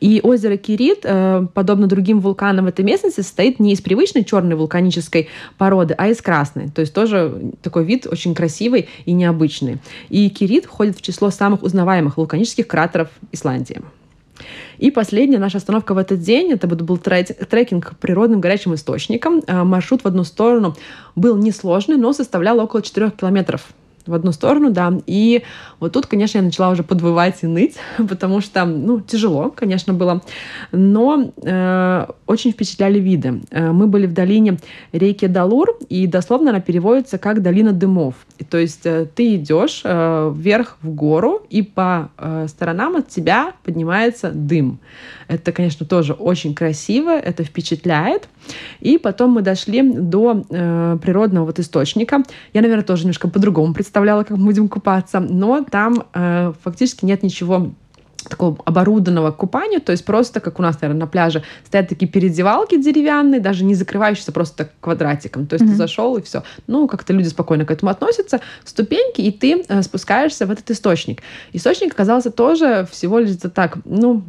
И 0.00 0.20
озеро 0.22 0.56
Кирит, 0.56 1.00
э, 1.04 1.46
подобно 1.54 1.86
другим 1.86 2.20
вулканам 2.20 2.66
в 2.66 2.68
этой 2.68 2.84
местности, 2.84 3.20
состоит 3.20 3.60
не 3.60 3.72
из 3.72 3.80
привычной 3.80 4.24
черной 4.24 4.56
вулканической 4.56 5.28
породы, 5.56 5.94
а 5.96 6.08
из 6.08 6.20
красной. 6.20 6.68
То 6.70 6.80
есть 6.80 6.94
тоже 6.94 7.52
такой 7.62 7.84
вид 7.84 8.06
очень 8.06 8.34
красивый 8.34 8.88
и 9.04 9.12
необычный. 9.12 9.78
И 10.08 10.28
Кирит 10.30 10.66
входит 10.66 10.96
в 10.96 11.02
число 11.02 11.30
самых 11.30 11.62
узнаваемых 11.62 12.16
вулканических 12.16 12.66
кратеров 12.66 13.08
Исландии. 13.32 13.80
И 14.78 14.90
последняя 14.90 15.38
наша 15.38 15.58
остановка 15.58 15.94
в 15.94 15.98
этот 15.98 16.20
день, 16.20 16.52
это 16.52 16.66
был 16.68 16.98
трекинг 16.98 17.90
к 17.90 17.96
природным 17.98 18.40
горячим 18.40 18.74
источникам. 18.74 19.42
Э, 19.46 19.64
маршрут 19.64 20.02
в 20.02 20.06
одну 20.06 20.24
сторону 20.24 20.76
был 21.16 21.36
несложный, 21.36 21.96
но 21.96 22.12
составлял 22.12 22.60
около 22.60 22.82
4 22.82 23.10
километров 23.10 23.66
в 24.08 24.14
одну 24.14 24.32
сторону, 24.32 24.70
да. 24.70 24.92
И 25.06 25.42
вот 25.80 25.92
тут, 25.92 26.06
конечно, 26.06 26.38
я 26.38 26.44
начала 26.44 26.70
уже 26.70 26.82
подвывать 26.82 27.38
и 27.42 27.46
ныть, 27.46 27.76
потому 28.08 28.40
что, 28.40 28.64
ну, 28.64 29.00
тяжело, 29.00 29.50
конечно, 29.54 29.92
было. 29.94 30.22
Но 30.72 31.32
э, 31.42 32.06
очень 32.26 32.52
впечатляли 32.52 32.98
виды. 32.98 33.40
Э, 33.50 33.70
мы 33.70 33.86
были 33.86 34.06
в 34.06 34.12
долине 34.12 34.58
реки 34.92 35.26
Далур, 35.26 35.78
и 35.88 36.06
дословно 36.06 36.50
она 36.50 36.60
переводится 36.60 37.18
как 37.18 37.42
«долина 37.42 37.72
дымов». 37.72 38.14
И, 38.38 38.44
то 38.44 38.58
есть 38.58 38.86
э, 38.86 39.06
ты 39.14 39.36
идешь 39.36 39.82
э, 39.84 40.32
вверх 40.34 40.78
в 40.82 40.90
гору, 40.90 41.42
и 41.50 41.62
по 41.62 42.10
э, 42.16 42.46
сторонам 42.48 42.96
от 42.96 43.08
тебя 43.08 43.52
поднимается 43.64 44.30
дым. 44.30 44.78
Это, 45.28 45.52
конечно, 45.52 45.84
тоже 45.84 46.14
очень 46.14 46.54
красиво, 46.54 47.10
это 47.10 47.44
впечатляет. 47.44 48.28
И 48.80 48.98
потом 48.98 49.32
мы 49.32 49.42
дошли 49.42 49.82
до 49.82 50.44
э, 50.48 50.98
природного 51.02 51.46
вот 51.46 51.58
источника. 51.58 52.22
Я, 52.54 52.62
наверное, 52.62 52.84
тоже 52.84 53.02
немножко 53.02 53.28
по-другому 53.28 53.74
представляла, 53.98 54.22
как 54.22 54.36
мы 54.36 54.46
будем 54.46 54.68
купаться, 54.68 55.18
но 55.18 55.64
там 55.64 56.04
э, 56.14 56.52
фактически 56.62 57.04
нет 57.04 57.22
ничего 57.24 57.70
такого 58.28 58.56
оборудованного 58.64 59.30
к 59.30 59.36
купанию, 59.36 59.80
то 59.80 59.92
есть 59.92 60.04
просто, 60.04 60.40
как 60.40 60.58
у 60.58 60.62
нас, 60.62 60.80
наверное, 60.80 61.00
на 61.00 61.06
пляже, 61.06 61.42
стоят 61.64 61.88
такие 61.88 62.10
переодевалки 62.10 62.80
деревянные, 62.80 63.40
даже 63.40 63.64
не 63.64 63.74
закрывающиеся 63.74 64.32
просто 64.32 64.64
так 64.64 64.72
квадратиком. 64.80 65.46
То 65.46 65.54
есть 65.54 65.64
mm-hmm. 65.64 65.70
ты 65.70 65.76
зашел 65.76 66.16
и 66.16 66.22
все. 66.22 66.42
Ну, 66.66 66.88
как-то 66.88 67.12
люди 67.12 67.28
спокойно 67.28 67.64
к 67.64 67.70
этому 67.70 67.90
относятся. 67.90 68.40
Ступеньки, 68.64 69.20
и 69.20 69.30
ты 69.30 69.64
э, 69.66 69.82
спускаешься 69.82 70.46
в 70.46 70.50
этот 70.50 70.70
источник. 70.70 71.22
Источник 71.52 71.92
оказался 71.92 72.30
тоже 72.30 72.88
всего 72.90 73.18
лишь 73.20 73.36
так, 73.54 73.78
ну, 73.84 74.22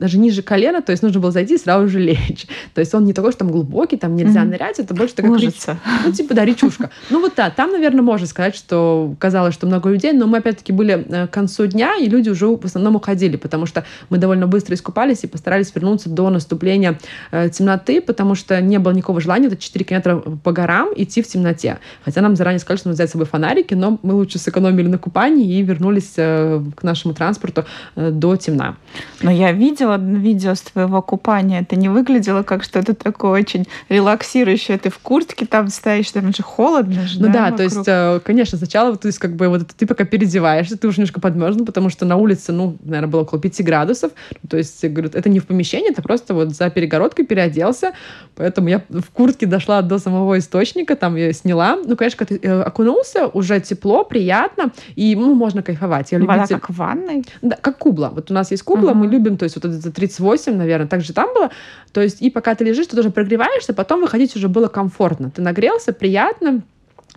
даже 0.00 0.18
ниже 0.18 0.42
колена, 0.42 0.82
то 0.82 0.92
есть 0.92 1.02
нужно 1.02 1.20
было 1.20 1.30
зайти 1.30 1.54
и 1.54 1.58
сразу 1.58 1.86
же 1.88 2.00
лечь. 2.00 2.46
То 2.74 2.80
есть 2.80 2.94
он 2.94 3.04
не 3.04 3.12
такой, 3.12 3.32
что 3.32 3.40
там 3.40 3.50
глубокий, 3.50 3.96
там 3.96 4.16
нельзя 4.16 4.40
mm-hmm. 4.40 4.44
нырять, 4.44 4.78
это 4.78 4.94
больше 4.94 5.14
такая... 5.14 5.32
Ложится. 5.32 5.78
Ну, 6.04 6.12
типа, 6.12 6.34
да, 6.34 6.44
речушка. 6.44 6.90
Ну, 7.10 7.20
вот 7.20 7.34
да, 7.36 7.50
там, 7.50 7.70
наверное, 7.70 8.02
можно 8.02 8.26
сказать, 8.26 8.56
что 8.56 9.14
казалось, 9.18 9.54
что 9.54 9.66
много 9.66 9.90
людей, 9.90 10.12
но 10.12 10.26
мы, 10.26 10.38
опять-таки, 10.38 10.72
были 10.72 11.06
э, 11.06 11.26
к 11.26 11.30
концу 11.30 11.66
дня, 11.66 11.96
и 11.96 12.08
люди 12.08 12.30
уже 12.30 12.46
в 12.46 12.64
основном 12.64 12.96
уходили, 12.96 13.29
потому 13.36 13.66
что 13.66 13.84
мы 14.08 14.18
довольно 14.18 14.46
быстро 14.46 14.74
искупались 14.74 15.24
и 15.24 15.26
постарались 15.26 15.74
вернуться 15.74 16.08
до 16.08 16.30
наступления 16.30 16.98
э, 17.30 17.48
темноты, 17.50 18.00
потому 18.00 18.34
что 18.34 18.60
не 18.60 18.78
было 18.78 18.92
никакого 18.92 19.20
желания 19.20 19.46
это 19.46 19.56
4 19.56 19.84
километра 19.84 20.16
по 20.16 20.52
горам 20.52 20.90
идти 20.96 21.22
в 21.22 21.26
темноте. 21.26 21.78
Хотя 22.04 22.20
нам 22.20 22.36
заранее 22.36 22.58
сказали, 22.60 22.78
что 22.78 22.88
нужно 22.88 22.96
взять 22.96 23.10
с 23.10 23.12
собой 23.12 23.26
фонарики, 23.26 23.74
но 23.74 23.98
мы 24.02 24.14
лучше 24.14 24.38
сэкономили 24.38 24.88
на 24.88 24.98
купании 24.98 25.58
и 25.58 25.62
вернулись 25.62 26.14
э, 26.16 26.62
к 26.74 26.82
нашему 26.82 27.14
транспорту 27.14 27.64
э, 27.96 28.10
до 28.10 28.36
темна. 28.36 28.76
Но 29.22 29.30
я 29.30 29.52
видела 29.52 29.96
видео 29.98 30.54
с 30.54 30.62
твоего 30.62 31.02
купания. 31.02 31.60
Это 31.60 31.76
не 31.76 31.88
выглядело 31.88 32.42
как 32.42 32.64
что-то 32.64 32.94
такое 32.94 33.40
очень 33.40 33.66
релаксирующее. 33.88 34.78
Ты 34.78 34.90
в 34.90 34.98
куртке 34.98 35.46
там 35.46 35.68
стоишь, 35.68 36.10
там 36.10 36.34
же 36.34 36.42
холодно 36.42 37.06
же, 37.06 37.20
Ну 37.20 37.26
да, 37.32 37.50
да 37.50 37.56
то 37.56 37.62
есть, 37.62 38.24
конечно, 38.24 38.58
сначала, 38.58 38.96
то 38.96 39.06
есть, 39.06 39.18
как 39.18 39.36
бы, 39.36 39.48
вот 39.48 39.66
ты 39.68 39.86
пока 39.86 40.04
переодеваешься, 40.04 40.76
ты 40.76 40.88
уже 40.88 40.98
немножко 40.98 41.20
подмерзнул, 41.20 41.66
потому 41.66 41.90
что 41.90 42.04
на 42.04 42.16
улице, 42.16 42.52
ну, 42.52 42.76
наверное, 42.82 43.10
было 43.10 43.19
около 43.20 43.40
5 43.40 43.64
градусов. 43.64 44.12
То 44.48 44.56
есть, 44.56 44.84
говорят, 44.84 45.14
это 45.14 45.28
не 45.28 45.38
в 45.38 45.46
помещении, 45.46 45.90
это 45.90 46.02
просто 46.02 46.34
вот 46.34 46.50
за 46.50 46.70
перегородкой 46.70 47.26
переоделся. 47.26 47.92
Поэтому 48.36 48.68
я 48.68 48.82
в 48.88 49.10
куртке 49.12 49.46
дошла 49.46 49.82
до 49.82 49.98
самого 49.98 50.38
источника, 50.38 50.96
там 50.96 51.16
я 51.16 51.32
сняла. 51.32 51.76
Ну, 51.76 51.96
конечно, 51.96 52.18
когда 52.18 52.36
ты 52.36 52.46
э, 52.46 52.62
окунулся, 52.62 53.26
уже 53.26 53.60
тепло, 53.60 54.04
приятно, 54.04 54.72
и, 54.96 55.14
ну, 55.16 55.34
можно 55.34 55.62
кайфовать. 55.62 56.12
Я 56.12 56.18
Вода 56.18 56.34
любитель... 56.34 56.54
как 56.56 56.70
в 56.70 56.76
ванной? 56.76 57.24
Да, 57.42 57.56
как 57.60 57.78
кубла. 57.78 58.10
Вот 58.14 58.30
у 58.30 58.34
нас 58.34 58.50
есть 58.50 58.62
кубла, 58.62 58.90
uh-huh. 58.90 58.94
мы 58.94 59.06
любим, 59.06 59.36
то 59.36 59.44
есть 59.44 59.56
вот 59.56 59.64
это 59.64 59.90
38, 59.90 60.56
наверное, 60.56 60.86
также 60.86 61.12
там 61.12 61.32
было. 61.34 61.50
То 61.92 62.00
есть 62.00 62.22
и 62.22 62.30
пока 62.30 62.54
ты 62.54 62.64
лежишь, 62.64 62.86
ты 62.86 62.96
тоже 62.96 63.10
прогреваешься, 63.10 63.72
потом 63.74 64.00
выходить 64.00 64.36
уже 64.36 64.48
было 64.48 64.68
комфортно. 64.68 65.30
Ты 65.30 65.42
нагрелся, 65.42 65.92
приятно, 65.92 66.62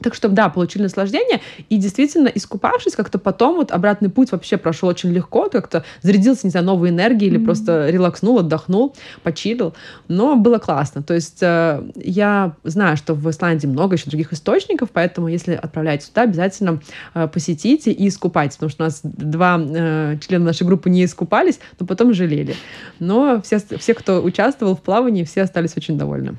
так 0.03 0.13
что, 0.13 0.29
да, 0.29 0.49
получили 0.49 0.83
наслаждение. 0.83 1.41
И 1.69 1.77
действительно, 1.77 2.27
искупавшись, 2.27 2.95
как-то 2.95 3.17
потом 3.17 3.55
вот 3.55 3.71
обратный 3.71 4.09
путь 4.09 4.31
вообще 4.31 4.57
прошел 4.57 4.89
очень 4.89 5.11
легко. 5.11 5.49
Как-то 5.49 5.83
зарядился, 6.01 6.45
не 6.45 6.51
знаю, 6.51 6.65
новой 6.65 6.89
энергией 6.89 7.31
или 7.31 7.39
mm-hmm. 7.39 7.45
просто 7.45 7.89
релакснул, 7.89 8.39
отдохнул, 8.39 8.95
почилил. 9.23 9.73
Но 10.07 10.35
было 10.35 10.59
классно. 10.59 11.01
То 11.01 11.13
есть 11.13 11.41
э, 11.41 11.83
я 11.95 12.55
знаю, 12.63 12.97
что 12.97 13.13
в 13.13 13.29
Исландии 13.29 13.67
много 13.67 13.95
еще 13.95 14.09
других 14.09 14.33
источников, 14.33 14.89
поэтому 14.91 15.27
если 15.27 15.53
отправляетесь 15.53 16.09
туда, 16.09 16.23
обязательно 16.23 16.81
э, 17.13 17.27
посетите 17.27 17.91
и 17.91 18.07
искупайтесь. 18.07 18.57
Потому 18.57 18.69
что 18.69 18.83
у 18.83 18.87
нас 18.87 18.99
два 19.03 19.59
э, 19.59 20.17
члена 20.19 20.45
нашей 20.45 20.67
группы 20.67 20.89
не 20.89 21.05
искупались, 21.05 21.59
но 21.79 21.85
потом 21.85 22.13
жалели. 22.13 22.55
Но 22.99 23.41
все, 23.41 23.59
все, 23.59 23.93
кто 23.93 24.21
участвовал 24.21 24.75
в 24.75 24.81
плавании, 24.81 25.23
все 25.23 25.43
остались 25.43 25.77
очень 25.77 25.97
довольны. 25.97 26.37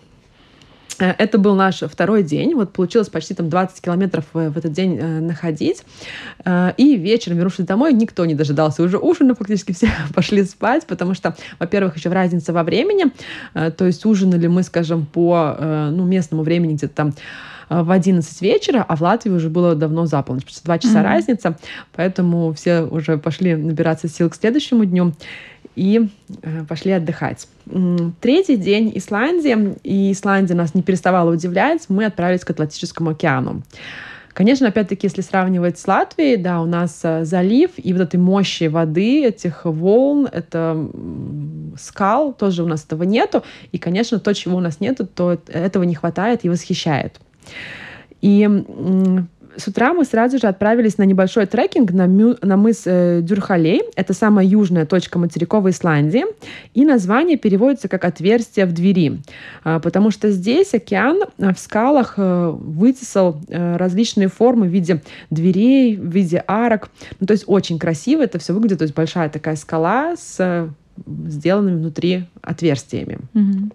Э, 0.98 1.14
это 1.18 1.38
был 1.38 1.54
наш 1.54 1.80
второй 1.80 2.22
день. 2.22 2.54
Вот 2.54 2.72
получилось 2.72 3.09
почти 3.09 3.35
там 3.35 3.48
20 3.48 3.80
километров 3.80 4.24
в, 4.33 4.50
в 4.50 4.59
этот 4.59 4.72
день 4.72 4.98
э, 4.98 5.20
находить. 5.20 5.85
Э, 6.44 6.72
и 6.76 6.96
вечером, 6.96 7.38
вернувшись 7.38 7.66
домой, 7.66 7.92
никто 7.92 8.24
не 8.24 8.35
дожидался 8.35 8.83
уже 8.83 8.98
ужина. 8.98 9.35
Фактически 9.35 9.72
все 9.72 9.88
пошли 10.14 10.44
спать, 10.44 10.87
потому 10.87 11.14
что, 11.14 11.37
во-первых, 11.59 11.96
еще 11.96 12.11
разница 12.11 12.52
во 12.52 12.62
времени. 12.62 13.07
Э, 13.54 13.70
то 13.70 13.85
есть 13.87 14.04
ужинали 14.07 14.46
мы, 14.46 14.62
скажем, 14.62 15.07
по 15.07 15.57
э, 15.59 15.90
ну, 15.90 16.04
местному 16.04 16.42
времени 16.42 16.74
где-то 16.74 16.94
там 16.94 17.14
э, 17.68 17.83
в 17.83 17.90
11 17.90 18.42
вечера, 18.42 18.85
а 18.87 18.96
в 18.96 19.02
Латвии 19.02 19.30
уже 19.30 19.48
было 19.48 19.74
давно 19.74 20.07
за 20.07 20.22
полночь, 20.22 20.44
просто 20.44 20.64
два 20.64 20.78
часа 20.78 21.00
mm-hmm. 21.00 21.02
разница, 21.02 21.59
поэтому 21.92 22.52
все 22.52 22.83
уже 22.83 23.18
пошли 23.18 23.57
набираться 23.57 24.09
сил 24.09 24.30
к 24.30 24.35
следующему 24.35 24.85
дню 24.85 25.14
и 25.76 26.08
э, 26.42 26.64
пошли 26.68 26.92
отдыхать. 26.92 27.48
Третий 28.20 28.56
день 28.56 28.92
Исландии, 28.94 29.76
и 29.82 30.12
Исландия 30.12 30.54
нас 30.54 30.74
не 30.74 30.82
переставала 30.82 31.32
удивлять, 31.32 31.87
мы 31.88 32.04
отправились 32.04 32.44
к 32.44 32.50
Атлантическому 32.50 33.10
океану. 33.10 33.62
Конечно, 34.34 34.66
опять-таки, 34.66 35.06
если 35.06 35.20
сравнивать 35.20 35.78
с 35.78 35.87
Латвией, 35.87 36.37
да, 36.37 36.60
у 36.60 36.66
нас 36.66 37.00
э, 37.04 37.24
залив, 37.24 37.70
и 37.76 37.92
вот 37.92 38.02
этой 38.02 38.16
мощи 38.16 38.64
воды, 38.64 39.24
этих 39.24 39.64
волн, 39.64 40.28
это 40.30 40.90
скал, 41.78 42.32
тоже 42.32 42.64
у 42.64 42.66
нас 42.66 42.84
этого 42.84 43.04
нету. 43.04 43.44
И, 43.70 43.78
конечно, 43.78 44.18
то, 44.18 44.34
чего 44.34 44.56
у 44.56 44.60
нас 44.60 44.80
нету, 44.80 45.06
то 45.06 45.38
этого 45.46 45.84
не 45.84 45.94
хватает 45.94 46.40
и 46.44 46.48
восхищает. 46.48 47.20
И 48.22 48.48
с 49.57 49.69
утра 49.69 49.93
мы 49.93 50.05
сразу 50.05 50.38
же 50.38 50.47
отправились 50.47 50.99
на 50.99 51.05
небольшой 51.05 51.47
трекинг 51.47 51.93
на, 51.93 52.07
мю, 52.07 52.37
на 52.43 52.57
мыс 52.57 52.83
э, 52.87 53.21
Дюрхалей. 53.23 53.83
Это 53.97 54.14
самая 54.14 54.47
южная 54.47 54.87
точка 54.87 55.19
материковой 55.19 55.71
Исландии. 55.71 56.25
И 56.75 56.85
название 56.85 57.37
переводится 57.37 57.88
как 57.88 58.05
«отверстие 58.05 58.67
в 58.67 58.73
двери», 58.73 59.21
э, 59.64 59.81
потому 59.83 60.11
что 60.11 60.31
здесь 60.31 60.75
океан 60.75 61.23
э, 61.38 61.53
в 61.53 61.59
скалах 61.59 62.14
э, 62.17 62.51
вытесал 62.51 63.40
э, 63.49 63.77
различные 63.77 64.29
формы 64.29 64.67
в 64.67 64.71
виде 64.71 65.03
дверей, 65.31 65.97
в 65.97 66.11
виде 66.11 66.43
арок. 66.47 66.90
Ну, 67.21 67.27
то 67.27 67.33
есть 67.33 67.45
очень 67.47 67.79
красиво 67.79 68.23
это 68.23 68.38
все 68.38 68.53
выглядит. 68.53 68.79
То 68.79 68.85
есть 68.85 68.95
большая 68.95 69.29
такая 69.29 69.57
скала 69.57 70.17
с 70.17 70.37
э, 70.38 70.69
сделанными 71.27 71.77
внутри 71.77 72.25
отверстиями. 72.43 73.19
Mm-hmm. 73.35 73.73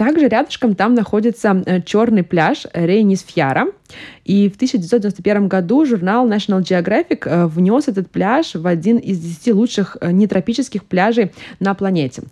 Также 0.00 0.28
рядышком 0.28 0.74
там 0.74 0.94
находится 0.94 1.62
э, 1.66 1.82
черный 1.82 2.22
пляж 2.22 2.66
Рейнисфьяра. 2.72 3.66
И 4.24 4.48
в 4.48 4.54
1991 4.54 5.46
году 5.46 5.84
журнал 5.84 6.26
National 6.26 6.62
Geographic 6.62 7.28
э, 7.28 7.46
внес 7.46 7.86
этот 7.86 8.10
пляж 8.10 8.54
в 8.54 8.66
один 8.66 8.96
из 8.96 9.18
10 9.18 9.52
лучших 9.52 9.98
э, 10.00 10.10
нетропических 10.10 10.84
пляжей 10.84 11.32
на 11.58 11.74
планете. 11.74 12.22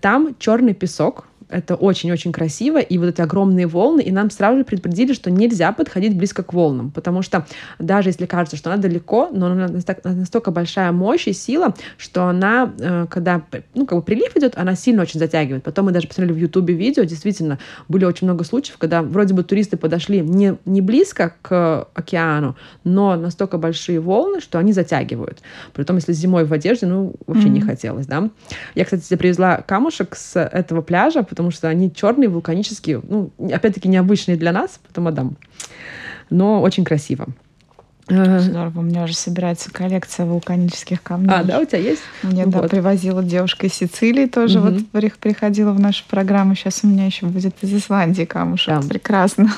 Там 0.00 0.36
черный 0.38 0.72
песок, 0.72 1.26
это 1.48 1.76
очень-очень 1.76 2.32
красиво, 2.32 2.78
и 2.78 2.98
вот 2.98 3.06
эти 3.06 3.20
огромные 3.20 3.66
волны, 3.66 4.00
и 4.00 4.10
нам 4.10 4.30
сразу 4.30 4.58
же 4.58 4.64
предупредили, 4.64 5.12
что 5.12 5.30
нельзя 5.30 5.72
подходить 5.72 6.16
близко 6.16 6.42
к 6.42 6.52
волнам, 6.52 6.90
потому 6.90 7.22
что 7.22 7.46
даже 7.78 8.08
если 8.08 8.26
кажется, 8.26 8.56
что 8.56 8.72
она 8.72 8.80
далеко, 8.80 9.28
но 9.32 9.46
она 9.46 9.68
настолько 10.04 10.50
большая 10.50 10.92
мощь 10.92 11.28
и 11.28 11.32
сила, 11.32 11.74
что 11.98 12.24
она, 12.24 12.72
э, 12.78 13.06
когда, 13.08 13.42
ну, 13.74 13.86
как 13.86 13.98
бы 13.98 14.02
прилив 14.02 14.36
идет, 14.36 14.56
она 14.56 14.74
сильно 14.74 15.02
очень 15.02 15.20
затягивает. 15.20 15.62
Потом 15.62 15.86
мы 15.86 15.92
даже 15.92 16.08
посмотрели 16.08 16.36
в 16.36 16.40
Ютубе 16.40 16.74
видео, 16.74 17.04
действительно, 17.04 17.58
были 17.88 18.04
очень 18.04 18.26
много 18.26 18.44
случаев, 18.44 18.78
когда 18.78 19.02
вроде 19.02 19.34
бы 19.34 19.44
туристы 19.44 19.76
подошли 19.76 20.20
не, 20.20 20.56
не 20.64 20.80
близко 20.80 21.34
к 21.42 21.88
океану, 21.94 22.56
но 22.84 23.16
настолько 23.16 23.58
большие 23.58 24.00
волны, 24.00 24.40
что 24.40 24.58
они 24.58 24.72
затягивают. 24.72 25.40
Притом, 25.72 25.96
если 25.96 26.12
зимой 26.12 26.44
в 26.44 26.52
одежде, 26.52 26.86
ну, 26.86 27.14
вообще 27.26 27.46
mm-hmm. 27.46 27.50
не 27.50 27.60
хотелось, 27.60 28.06
да. 28.06 28.30
Я, 28.74 28.84
кстати, 28.84 29.14
привезла 29.16 29.58
камушек 29.58 30.16
с 30.16 30.38
этого 30.40 30.82
пляжа, 30.82 31.22
потому 31.36 31.50
что 31.50 31.68
они 31.68 31.92
черные, 31.92 32.30
вулканические, 32.30 33.02
ну, 33.06 33.30
опять-таки 33.38 33.88
необычные 33.88 34.38
для 34.38 34.52
нас, 34.52 34.80
потом 34.88 35.08
отдам, 35.08 35.36
но 36.30 36.62
очень 36.62 36.82
красиво. 36.82 37.26
Э, 38.08 38.38
Здорово, 38.38 38.78
у 38.78 38.82
меня 38.82 39.04
уже 39.04 39.12
собирается 39.12 39.70
коллекция 39.70 40.24
вулканических 40.24 41.02
камней. 41.02 41.30
А, 41.30 41.44
да, 41.44 41.60
у 41.60 41.66
тебя 41.66 41.78
есть? 41.78 42.00
Мне, 42.22 42.46
вот. 42.46 42.62
да, 42.62 42.68
привозила 42.68 43.22
девушка 43.22 43.66
из 43.66 43.74
Сицилии 43.74 44.24
тоже, 44.24 44.60
угу. 44.60 44.78
вот 44.92 45.18
приходила 45.18 45.72
в 45.72 45.80
нашу 45.80 46.04
программу. 46.08 46.54
Сейчас 46.54 46.80
у 46.84 46.86
меня 46.86 47.04
еще 47.04 47.26
будет 47.26 47.54
из 47.60 47.74
Исландии 47.74 48.24
камушек. 48.24 48.80
Да. 48.80 48.88
Прекрасно. 48.88 49.52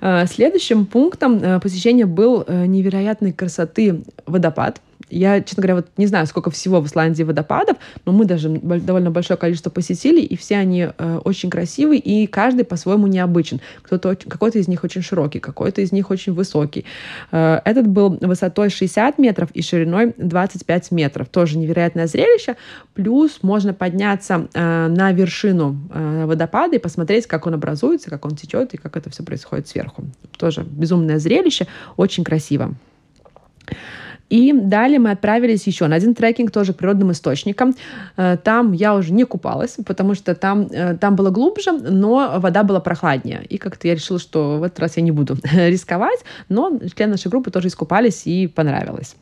Э, 0.00 0.26
следующим 0.26 0.86
пунктом 0.86 1.40
э, 1.40 1.60
посещения 1.60 2.06
был 2.06 2.44
невероятной 2.48 3.32
красоты 3.32 4.02
водопад. 4.26 4.80
Я, 5.08 5.40
честно 5.40 5.62
говоря, 5.62 5.76
вот 5.76 5.86
не 5.96 6.06
знаю, 6.06 6.26
сколько 6.26 6.50
всего 6.50 6.80
в 6.80 6.86
Исландии 6.86 7.22
водопадов, 7.22 7.76
но 8.04 8.12
мы 8.12 8.24
даже 8.24 8.48
довольно 8.48 9.10
большое 9.10 9.38
количество 9.38 9.70
посетили, 9.70 10.20
и 10.20 10.36
все 10.36 10.56
они 10.56 10.88
э, 10.96 11.20
очень 11.24 11.48
красивые, 11.48 12.00
и 12.00 12.26
каждый 12.26 12.64
по-своему 12.64 13.06
необычен. 13.06 13.60
Кто-то, 13.82 14.16
какой-то 14.16 14.58
из 14.58 14.66
них 14.66 14.82
очень 14.82 15.02
широкий, 15.02 15.38
какой-то 15.38 15.80
из 15.80 15.92
них 15.92 16.10
очень 16.10 16.32
высокий. 16.32 16.84
Э, 17.30 17.60
этот 17.64 17.86
был 17.86 18.18
высотой 18.20 18.70
60 18.70 19.18
метров 19.18 19.50
и 19.52 19.62
шириной 19.62 20.14
25 20.16 20.90
метров. 20.90 21.28
Тоже 21.28 21.58
невероятное 21.58 22.08
зрелище. 22.08 22.56
Плюс 22.94 23.42
можно 23.42 23.72
подняться 23.74 24.48
э, 24.54 24.88
на 24.88 25.12
вершину 25.12 25.76
э, 25.92 26.24
водопада 26.26 26.76
и 26.76 26.78
посмотреть, 26.80 27.26
как 27.26 27.46
он 27.46 27.54
образуется, 27.54 28.10
как 28.10 28.24
он 28.24 28.34
течет 28.34 28.74
и 28.74 28.76
как 28.76 28.96
это 28.96 29.10
все 29.10 29.22
происходит 29.22 29.68
сверху. 29.68 30.04
Тоже 30.36 30.62
безумное 30.62 31.18
зрелище, 31.18 31.68
очень 31.96 32.24
красиво. 32.24 32.74
И 34.28 34.52
далее 34.52 34.98
мы 34.98 35.10
отправились 35.10 35.66
еще 35.66 35.86
на 35.86 35.96
один 35.96 36.14
трекинг, 36.14 36.50
тоже 36.50 36.72
к 36.72 36.76
природным 36.76 37.12
источникам. 37.12 37.74
Э, 38.16 38.36
там 38.36 38.72
я 38.72 38.94
уже 38.94 39.12
не 39.12 39.24
купалась, 39.24 39.76
потому 39.86 40.14
что 40.14 40.34
там, 40.34 40.66
э, 40.70 40.96
там 40.96 41.16
было 41.16 41.30
глубже, 41.30 41.72
но 41.72 42.34
вода 42.38 42.62
была 42.62 42.80
прохладнее. 42.80 43.44
И 43.48 43.58
как-то 43.58 43.88
я 43.88 43.94
решила, 43.94 44.18
что 44.18 44.58
в 44.58 44.62
этот 44.62 44.80
раз 44.80 44.96
я 44.96 45.02
не 45.02 45.12
буду 45.12 45.36
рисковать, 45.52 46.20
но 46.48 46.78
члены 46.94 47.12
нашей 47.12 47.28
группы 47.30 47.50
тоже 47.50 47.68
искупались 47.68 48.22
и 48.26 48.46
понравилось. 48.46 49.16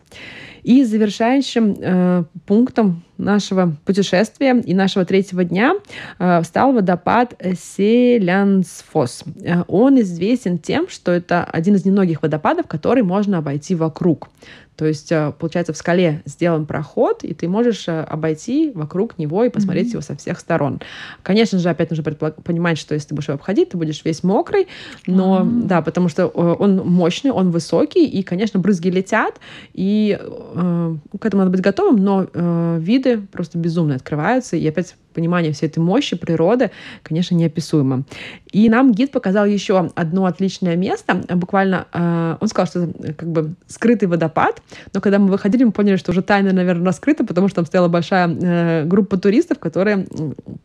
И 0.65 0.83
завершающим 0.85 1.77
э, 1.79 2.25
пунктом 2.47 3.03
нашего 3.19 3.77
путешествия 3.85 4.59
и 4.59 4.75
нашего 4.75 5.05
третьего 5.05 5.45
дня 5.45 5.75
э, 6.19 6.43
стал 6.43 6.73
водопад 6.73 7.35
Селянсфос. 7.39 9.25
Э, 9.43 9.63
он 9.69 10.01
известен 10.01 10.59
тем, 10.59 10.89
что 10.89 11.13
это 11.13 11.45
один 11.45 11.75
из 11.75 11.85
немногих 11.85 12.23
водопадов, 12.23 12.67
который 12.67 13.03
можно 13.03 13.39
обойти 13.39 13.75
вокруг. 13.75 14.31
То 14.77 14.87
есть, 14.87 15.13
э, 15.13 15.33
получается, 15.39 15.73
в 15.73 15.77
скале 15.77 16.23
сделан 16.25 16.67
проход, 16.67 17.23
и 17.23 17.35
ты 17.35 17.49
можешь 17.49 17.87
э, 17.89 18.03
обойти 18.03 18.73
вокруг 18.75 19.19
него 19.19 19.45
и 19.45 19.49
посмотреть 19.49 19.89
mm-hmm. 19.89 19.93
его 19.93 20.01
со 20.01 20.17
всех 20.17 20.41
сторон. 20.41 20.81
Конечно 21.23 21.59
же, 21.59 21.69
опять 21.69 21.91
нужно 21.91 22.05
понимать, 22.05 22.79
что 22.79 22.95
если 22.95 23.09
ты 23.09 23.15
будешь 23.15 23.29
его 23.29 23.37
обходить, 23.37 23.71
ты 23.71 23.77
будешь 23.77 24.05
весь 24.05 24.23
мокрый, 24.23 24.69
но 25.07 25.41
mm-hmm. 25.41 25.63
да, 25.67 25.83
потому 25.83 26.09
что 26.09 26.25
э, 26.25 26.27
он 26.27 26.79
мощный, 26.79 27.31
он 27.31 27.51
высокий, 27.51 28.07
и, 28.07 28.23
конечно, 28.23 28.59
брызги 28.59 28.89
летят, 28.89 29.39
и 29.73 30.19
э, 30.21 30.97
к 31.21 31.25
этому 31.25 31.43
надо 31.43 31.51
быть 31.51 31.61
готовым, 31.61 31.97
но 31.97 32.27
э, 32.33 32.79
виды 32.81 33.19
просто 33.19 33.59
безумно 33.59 33.95
открываются, 33.95 34.57
и 34.57 34.67
опять 34.67 34.97
понимание 35.15 35.53
всей 35.53 35.67
этой 35.67 35.79
мощи 35.79 36.17
природы, 36.17 36.71
конечно, 37.03 37.35
неописуемо. 37.35 38.05
И 38.53 38.69
нам 38.69 38.93
гид 38.93 39.11
показал 39.11 39.47
еще 39.47 39.91
одно 39.95 40.27
отличное 40.27 40.77
место. 40.77 41.23
Буквально 41.35 41.87
э, 41.93 42.37
он 42.41 42.49
сказал, 42.49 42.67
что 42.67 42.83
это 42.85 43.13
как 43.15 43.29
бы 43.29 43.55
скрытый 43.67 44.09
водопад, 44.09 44.63
но 44.93 45.01
когда 45.01 45.19
мы 45.19 45.29
выходили, 45.29 45.65
мы 45.65 45.73
поняли, 45.73 45.97
что 45.97 46.13
уже 46.13 46.23
тайна, 46.23 46.53
наверное, 46.53 46.87
раскрыта, 46.87 47.25
потому 47.25 47.49
что 47.49 47.57
там 47.57 47.67
стояла 47.67 47.89
большая 47.89 48.29
э, 48.29 48.85
группа 48.85 49.17
туристов, 49.17 49.59
которые 49.59 50.07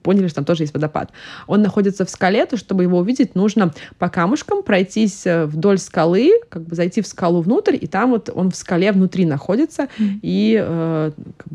поняли, 0.04 0.28
что 0.28 0.36
там 0.36 0.46
тоже 0.46 0.64
есть 0.64 0.74
водопад. 0.74 1.12
Он 1.48 1.62
находится 1.62 2.06
в 2.06 2.10
скале, 2.10 2.46
то 2.46 2.58
чтобы 2.58 2.84
его 2.84 3.00
увидеть, 3.00 3.36
нужно 3.36 3.74
по 3.98 4.10
камушкам 4.10 4.64
пройтись 4.64 5.26
э, 5.26 5.46
вдоль 5.46 5.78
скалы, 5.78 6.32
как 6.50 6.64
бы 6.64 6.76
зайти 6.76 7.02
в 7.02 7.08
скалу 7.08 7.42
внутрь, 7.42 7.78
и 7.80 7.88
там 7.88 8.12
вот 8.12 8.30
он 8.34 8.52
в 8.52 8.56
скале 8.56 8.92
внутри 8.92 9.26
находится 9.26 9.88
и 9.98 10.60
э, 10.62 11.12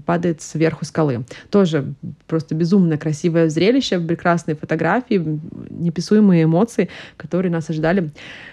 падает 0.07 0.43
сверху 0.43 0.85
скалы. 0.85 1.25
Тоже 1.51 1.95
просто 2.27 2.55
безумно 2.55 2.84
красивое 2.99 3.49
зрелище, 3.49 3.99
прекрасные 3.99 4.55
фотографии, 4.55 5.23
неписуемые 5.71 6.45
эмоции, 6.45 6.89
которые 7.17 7.51
нас 7.51 7.71
ожидали, 7.71 8.11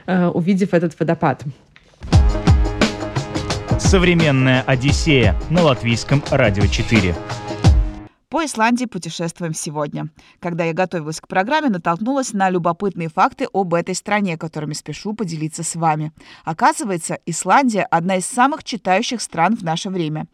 э, 0.07 0.27
увидев 0.27 0.73
этот 0.73 0.99
водопад. 0.99 1.43
Современная 3.79 4.61
Одиссея 4.61 5.35
на 5.49 5.63
латвийском 5.63 6.23
радио 6.31 6.65
4. 6.65 7.13
По 8.31 8.45
Исландии 8.45 8.85
путешествуем 8.85 9.53
сегодня. 9.53 10.07
Когда 10.39 10.63
я 10.63 10.71
готовилась 10.71 11.19
к 11.19 11.27
программе, 11.27 11.67
натолкнулась 11.67 12.31
на 12.31 12.49
любопытные 12.49 13.09
факты 13.09 13.45
об 13.51 13.73
этой 13.73 13.93
стране, 13.93 14.37
которыми 14.37 14.71
спешу 14.71 15.13
поделиться 15.13 15.63
с 15.63 15.75
вами. 15.75 16.13
Оказывается, 16.45 17.19
Исландия– 17.25 17.85
одна 17.91 18.15
из 18.15 18.25
самых 18.25 18.63
читающих 18.63 19.21
стран 19.21 19.57
в 19.57 19.63
наше 19.65 19.89
время. 19.89 20.27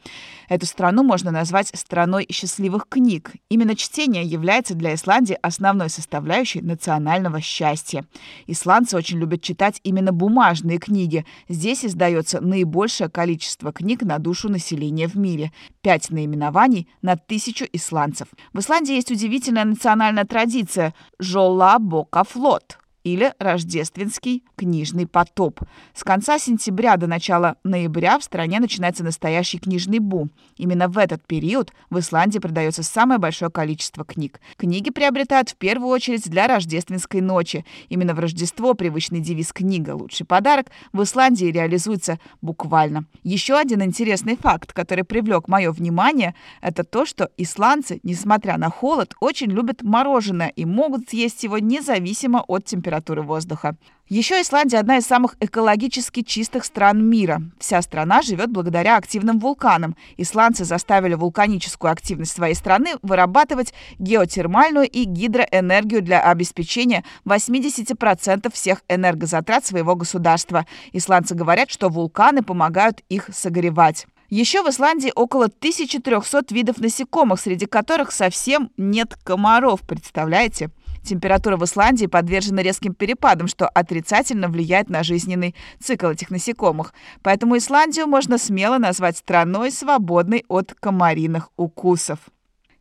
Эту 0.48 0.68
страну 0.68 1.02
можно 1.02 1.32
назвать 1.32 1.72
страной 1.74 2.28
счастливых 2.32 2.88
книг. 2.88 3.32
Именно 3.50 3.76
чтение 3.76 4.24
является 4.24 4.76
для 4.76 4.94
Исландии 4.94 5.36
основной 5.42 5.90
составляющей 5.90 6.62
национального 6.62 7.42
счастья. 7.42 8.06
Исландцы 8.46 8.96
очень 8.96 9.18
любят 9.18 9.42
читать 9.42 9.80
именно 9.82 10.12
бумажные 10.12 10.78
книги. 10.78 11.26
Здесь 11.50 11.84
издается 11.84 12.42
наибольшее 12.42 13.10
количество 13.10 13.74
книг 13.74 14.04
на 14.04 14.20
душу 14.20 14.50
населения 14.50 15.08
в 15.08 15.16
мире. 15.16 15.52
Пять 15.82 16.12
наименований 16.12 16.88
на 17.02 17.18
тысячу 17.18 17.66
исландцев 17.74 17.87
исландцев. 17.88 18.28
В 18.54 18.60
Исландии 18.60 18.96
есть 18.96 19.12
удивительная 19.12 19.66
национальная 19.66 20.26
традиция– 20.26 20.94
«Жола 21.20 21.80
Бока 21.80 22.24
Флот» 22.24 22.78
или 23.08 23.34
рождественский 23.40 24.44
книжный 24.58 25.08
потоп. 25.08 25.62
С 25.94 26.04
конца 26.04 26.38
сентября 26.40 26.98
до 26.98 27.08
начала 27.08 27.56
ноября 27.64 28.20
в 28.20 28.24
стране 28.24 28.60
начинается 28.60 29.04
настоящий 29.04 29.60
книжный 29.60 30.00
бум. 30.00 30.30
Именно 30.58 30.90
в 30.90 30.98
этот 30.98 31.26
период 31.26 31.72
в 31.90 32.00
Исландии 32.00 32.40
продается 32.40 32.84
самое 32.84 33.18
большое 33.18 33.50
количество 33.50 34.04
книг. 34.04 34.42
Книги 34.58 34.90
приобретают 34.90 35.50
в 35.50 35.56
первую 35.56 35.90
очередь 35.90 36.30
для 36.30 36.48
рождественской 36.48 37.22
ночи. 37.22 37.66
Именно 37.88 38.14
в 38.14 38.20
Рождество 38.20 38.74
привычный 38.74 39.22
девиз 39.22 39.54
«Книга– 39.54 39.92
лучший 39.96 40.26
подарок» 40.26 40.68
в 40.92 41.02
Исландии 41.02 41.46
реализуется 41.46 42.20
буквально. 42.42 43.06
Еще 43.24 43.56
один 43.58 43.84
интересный 43.84 44.36
факт, 44.36 44.74
который 44.74 45.06
привлек 45.06 45.48
мое 45.48 45.72
внимание, 45.72 46.36
это 46.62 46.84
то, 46.84 47.06
что 47.06 47.30
исландцы, 47.38 48.02
несмотря 48.04 48.58
на 48.58 48.70
холод, 48.70 49.14
очень 49.22 49.48
любят 49.48 49.82
мороженое 49.82 50.50
и 50.50 50.66
могут 50.66 51.10
съесть 51.10 51.44
его 51.44 51.58
независимо 51.58 52.44
от 52.48 52.66
температуры 52.66 52.97
температуры 52.98 53.22
воздуха. 53.22 53.76
Еще 54.10 54.42
Исландия 54.42 54.80
одна 54.80 54.98
из 54.98 55.06
самых 55.06 55.36
экологически 55.40 56.22
чистых 56.22 56.64
стран 56.64 57.04
мира. 57.04 57.42
Вся 57.60 57.82
страна 57.82 58.22
живет 58.22 58.50
благодаря 58.50 58.98
активным 58.98 59.40
вулканам. 59.40 59.96
Исландцы 60.18 60.64
заставили 60.64 61.14
вулканическую 61.14 61.92
активность 61.92 62.32
своей 62.34 62.56
страны 62.56 62.94
вырабатывать 63.02 63.74
геотермальную 64.00 64.88
и 64.88 65.04
гидроэнергию 65.04 66.02
для 66.02 66.22
обеспечения 66.22 67.04
80% 67.26 68.52
всех 68.54 68.82
энергозатрат 68.88 69.66
своего 69.66 69.96
государства. 69.96 70.66
Исландцы 70.94 71.36
говорят, 71.36 71.70
что 71.70 71.90
вулканы 71.90 72.44
помогают 72.44 73.02
их 73.10 73.30
согревать. 73.34 74.08
Еще 74.30 74.62
в 74.62 74.70
Исландии 74.70 75.12
около 75.16 75.46
1300 75.46 76.54
видов 76.54 76.80
насекомых, 76.80 77.40
среди 77.40 77.66
которых 77.66 78.12
совсем 78.12 78.72
нет 78.76 79.16
комаров, 79.24 79.82
представляете? 79.82 80.70
Температура 81.08 81.56
в 81.56 81.64
Исландии 81.64 82.06
подвержена 82.06 82.62
резким 82.62 82.94
перепадам, 82.94 83.48
что 83.48 83.70
отрицательно 83.70 84.50
влияет 84.50 84.90
на 84.90 85.04
жизненный 85.04 85.56
цикл 85.80 86.08
этих 86.08 86.32
насекомых. 86.32 86.94
Поэтому 87.22 87.58
Исландию 87.58 88.08
можно 88.08 88.38
смело 88.38 88.78
назвать 88.78 89.16
страной, 89.16 89.72
свободной 89.72 90.44
от 90.50 90.74
комариных 90.74 91.50
укусов. 91.56 92.20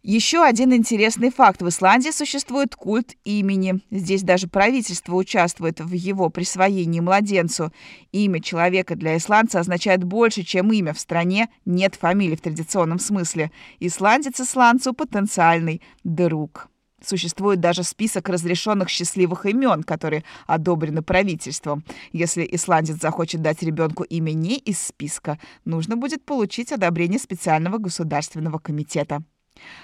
Еще 0.02 0.42
один 0.42 0.72
интересный 0.72 1.30
факт. 1.30 1.62
В 1.62 1.68
Исландии 1.68 2.10
существует 2.10 2.74
культ 2.74 3.14
имени. 3.24 3.80
Здесь 3.92 4.22
даже 4.22 4.48
правительство 4.48 5.14
участвует 5.14 5.80
в 5.80 5.92
его 5.92 6.28
присвоении 6.28 6.98
младенцу. 6.98 7.72
Имя 8.10 8.40
человека 8.40 8.96
для 8.96 9.16
исландца 9.16 9.60
означает 9.60 10.02
больше, 10.02 10.42
чем 10.42 10.72
имя. 10.72 10.94
В 10.94 10.98
стране 10.98 11.48
нет 11.64 11.94
фамилии 11.94 12.34
в 12.34 12.40
традиционном 12.40 12.98
смысле. 12.98 13.52
Исландец 13.78 14.40
исландцу 14.40 14.94
потенциальный 14.94 15.80
друг. 16.02 16.68
Существует 17.06 17.60
даже 17.60 17.84
список 17.84 18.28
разрешенных 18.28 18.88
счастливых 18.88 19.46
имен, 19.46 19.84
которые 19.84 20.24
одобрены 20.48 21.02
правительством. 21.02 21.84
Если 22.12 22.48
исландец 22.50 22.96
захочет 22.96 23.42
дать 23.42 23.62
ребенку 23.62 24.02
имя 24.02 24.32
не 24.32 24.56
из 24.56 24.80
списка, 24.80 25.38
нужно 25.64 25.96
будет 25.96 26.24
получить 26.24 26.72
одобрение 26.72 27.20
специального 27.20 27.78
государственного 27.78 28.58
комитета. 28.58 29.22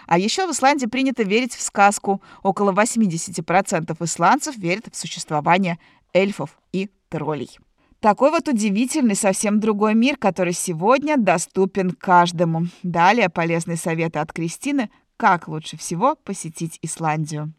А 0.08 0.18
еще 0.18 0.48
в 0.48 0.50
Исландии 0.50 0.86
принято 0.86 1.22
верить 1.22 1.54
в 1.54 1.62
сказку. 1.62 2.20
Около 2.42 2.72
80% 2.72 3.96
исландцев 4.04 4.56
верят 4.56 4.86
в 4.90 4.96
существование 4.96 5.78
эльфов 6.12 6.58
и 6.72 6.90
троллей. 7.08 7.56
Такой 8.00 8.32
вот 8.32 8.48
удивительный, 8.48 9.14
совсем 9.14 9.60
другой 9.60 9.94
мир, 9.94 10.16
который 10.16 10.54
сегодня 10.54 11.16
доступен 11.16 11.92
каждому. 11.92 12.66
Далее 12.82 13.28
полезные 13.28 13.76
советы 13.76 14.18
от 14.18 14.32
Кристины 14.32 14.90
как 15.22 15.46
лучше 15.46 15.76
всего 15.76 16.16
посетить 16.16 16.80
Исландию? 16.82 17.52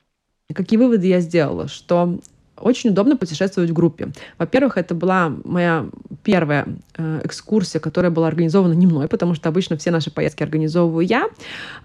Какие 0.54 0.78
выводы 0.78 1.08
я 1.08 1.22
сделала? 1.22 1.70
Что 1.70 2.20
очень 2.60 2.90
удобно 2.90 3.18
путешествовать 3.18 3.72
в 3.72 3.74
группе. 3.74 4.12
Во-первых, 4.38 4.78
это 4.78 4.94
была 4.94 5.32
моя 5.44 5.86
первая 6.24 6.66
э, 6.98 7.22
экскурсия, 7.24 7.82
которая 7.82 8.12
была 8.12 8.28
организована 8.28 8.74
не 8.74 8.86
мной, 8.86 9.08
потому 9.08 9.34
что 9.34 9.50
обычно 9.50 9.76
все 9.78 9.92
наши 9.92 10.12
поездки 10.12 10.44
организовываю 10.44 11.06
я. 11.06 11.30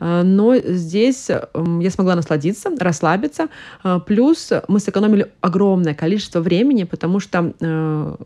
Э, 0.01 0.23
но 0.23 0.57
здесь 0.57 1.31
э, 1.31 1.47
я 1.81 1.91
смогла 1.91 2.17
насладиться, 2.17 2.71
расслабиться. 2.79 3.49
Э, 3.83 3.99
плюс 4.07 4.53
мы 4.69 4.81
сэкономили 4.81 5.33
огромное 5.41 5.95
количество 5.95 6.41
времени, 6.41 6.85
потому 6.85 7.19
что 7.21 7.53
э, 7.61 8.17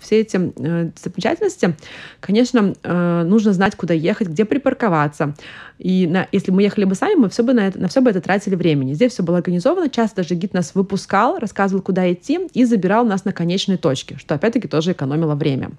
все 0.00 0.20
эти 0.20 0.36
э, 0.36 0.90
замечательности, 1.02 1.76
конечно, 2.20 2.74
э, 2.82 3.22
нужно 3.24 3.52
знать, 3.52 3.76
куда 3.76 3.94
ехать, 3.94 4.28
где 4.28 4.44
припарковаться. 4.44 5.34
И 5.78 6.06
на, 6.06 6.26
если 6.32 6.50
мы 6.50 6.62
ехали 6.62 6.84
бы 6.84 6.94
сами, 6.94 7.14
мы 7.14 7.28
все 7.28 7.42
бы 7.42 7.52
на, 7.52 7.68
это, 7.68 7.78
на 7.78 7.88
все 7.88 8.00
бы 8.00 8.10
это 8.10 8.20
тратили 8.20 8.54
времени. 8.54 8.94
Здесь 8.94 9.12
все 9.12 9.22
было 9.22 9.38
организовано. 9.38 9.88
Часто 9.88 10.16
даже 10.16 10.34
гид 10.34 10.52
нас 10.52 10.74
выпускал, 10.74 11.38
рассказывал, 11.38 11.82
куда 11.82 12.12
идти, 12.12 12.40
и 12.52 12.64
забирал 12.64 13.04
нас 13.04 13.24
на 13.24 13.32
конечной 13.32 13.76
точке, 13.76 14.16
что 14.18 14.34
опять-таки 14.34 14.68
тоже 14.68 14.92
экономило 14.92 15.34
время. 15.34 15.70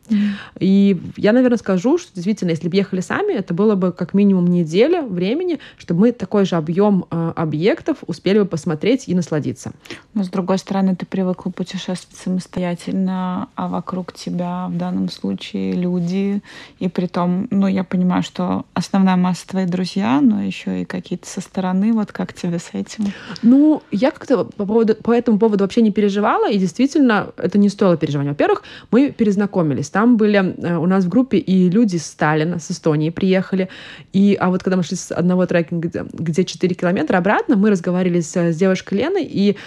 И 0.59 0.99
я, 1.17 1.33
наверное, 1.33 1.57
скажу, 1.57 1.97
что 1.97 2.13
действительно, 2.13 2.51
если 2.51 2.69
бы 2.69 2.75
ехали 2.75 3.01
сами, 3.01 3.33
это 3.33 3.53
было 3.53 3.75
бы 3.75 3.91
как 3.91 4.13
минимум 4.13 4.47
неделя 4.47 5.01
времени, 5.01 5.59
чтобы 5.77 6.01
мы 6.01 6.11
такой 6.11 6.45
же 6.45 6.55
объем 6.55 7.05
э, 7.11 7.33
объектов 7.35 7.97
успели 8.07 8.39
бы 8.39 8.45
посмотреть 8.45 9.07
и 9.07 9.15
насладиться. 9.15 9.71
Но 10.13 10.23
с 10.23 10.29
другой 10.29 10.57
стороны, 10.57 10.95
ты 10.95 11.05
привыкла 11.05 11.51
путешествовать 11.51 12.17
самостоятельно, 12.17 13.49
а 13.55 13.67
вокруг 13.67 14.13
тебя 14.13 14.67
в 14.69 14.77
данном 14.77 15.09
случае 15.09 15.73
люди, 15.73 16.41
и 16.79 16.87
при 16.87 17.07
том, 17.07 17.47
ну, 17.51 17.67
я 17.67 17.83
понимаю, 17.83 18.23
что 18.23 18.65
основная 18.73 19.15
масса 19.15 19.47
твоих 19.47 19.69
друзей 19.69 19.88
друзья, 19.89 20.21
но 20.21 20.41
еще 20.41 20.81
и 20.81 20.85
какие-то 20.85 21.27
со 21.27 21.41
стороны. 21.41 21.93
Вот 21.93 22.11
как 22.11 22.33
тебе 22.33 22.59
с 22.59 22.69
этим? 22.73 23.05
Ну, 23.41 23.81
я 23.91 24.11
как-то 24.11 24.45
по, 24.45 24.65
поводу, 24.65 24.95
по 24.95 25.11
этому 25.11 25.39
поводу 25.39 25.63
вообще 25.63 25.81
не 25.81 25.91
переживала, 25.91 26.49
и 26.49 26.57
действительно 26.57 27.31
это 27.37 27.57
не 27.57 27.69
стоило 27.69 27.97
переживания. 27.97 28.31
Во-первых, 28.31 28.63
мы 28.91 29.11
перезнакомились. 29.11 29.89
Там 29.89 30.17
были 30.17 30.37
э, 30.37 30.77
у 30.77 30.85
нас 30.85 31.05
в 31.05 31.09
группе 31.09 31.37
и 31.37 31.69
люди 31.69 31.97
с 31.97 32.05
Сталина, 32.05 32.59
с 32.59 32.71
Эстонии 32.71 33.09
приехали. 33.09 33.69
И, 34.13 34.37
а 34.39 34.49
вот 34.49 34.63
когда 34.63 34.77
мы 34.77 34.83
шли 34.83 34.97
с 34.97 35.11
одного 35.11 35.45
трекинга, 35.45 36.07
где 36.13 36.43
4 36.43 36.75
километра 36.75 37.17
обратно, 37.17 37.55
мы 37.55 37.71
разговаривали 37.71 38.21
с, 38.21 38.35
с 38.35 38.55
девушкой 38.55 38.99
Леной, 38.99 39.23
и 39.23 39.57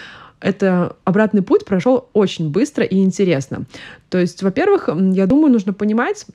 это 0.41 0.97
обратный 1.05 1.43
путь 1.43 1.65
прошел 1.65 2.09
очень 2.13 2.51
быстро 2.51 2.85
и 2.85 2.99
интересно. 2.99 3.65
То 4.09 4.19
есть, 4.19 4.43
во-первых, 4.43 4.89
я 4.89 5.27
думаю, 5.27 5.53
нужно 5.53 5.73
понимать, 5.73 6.27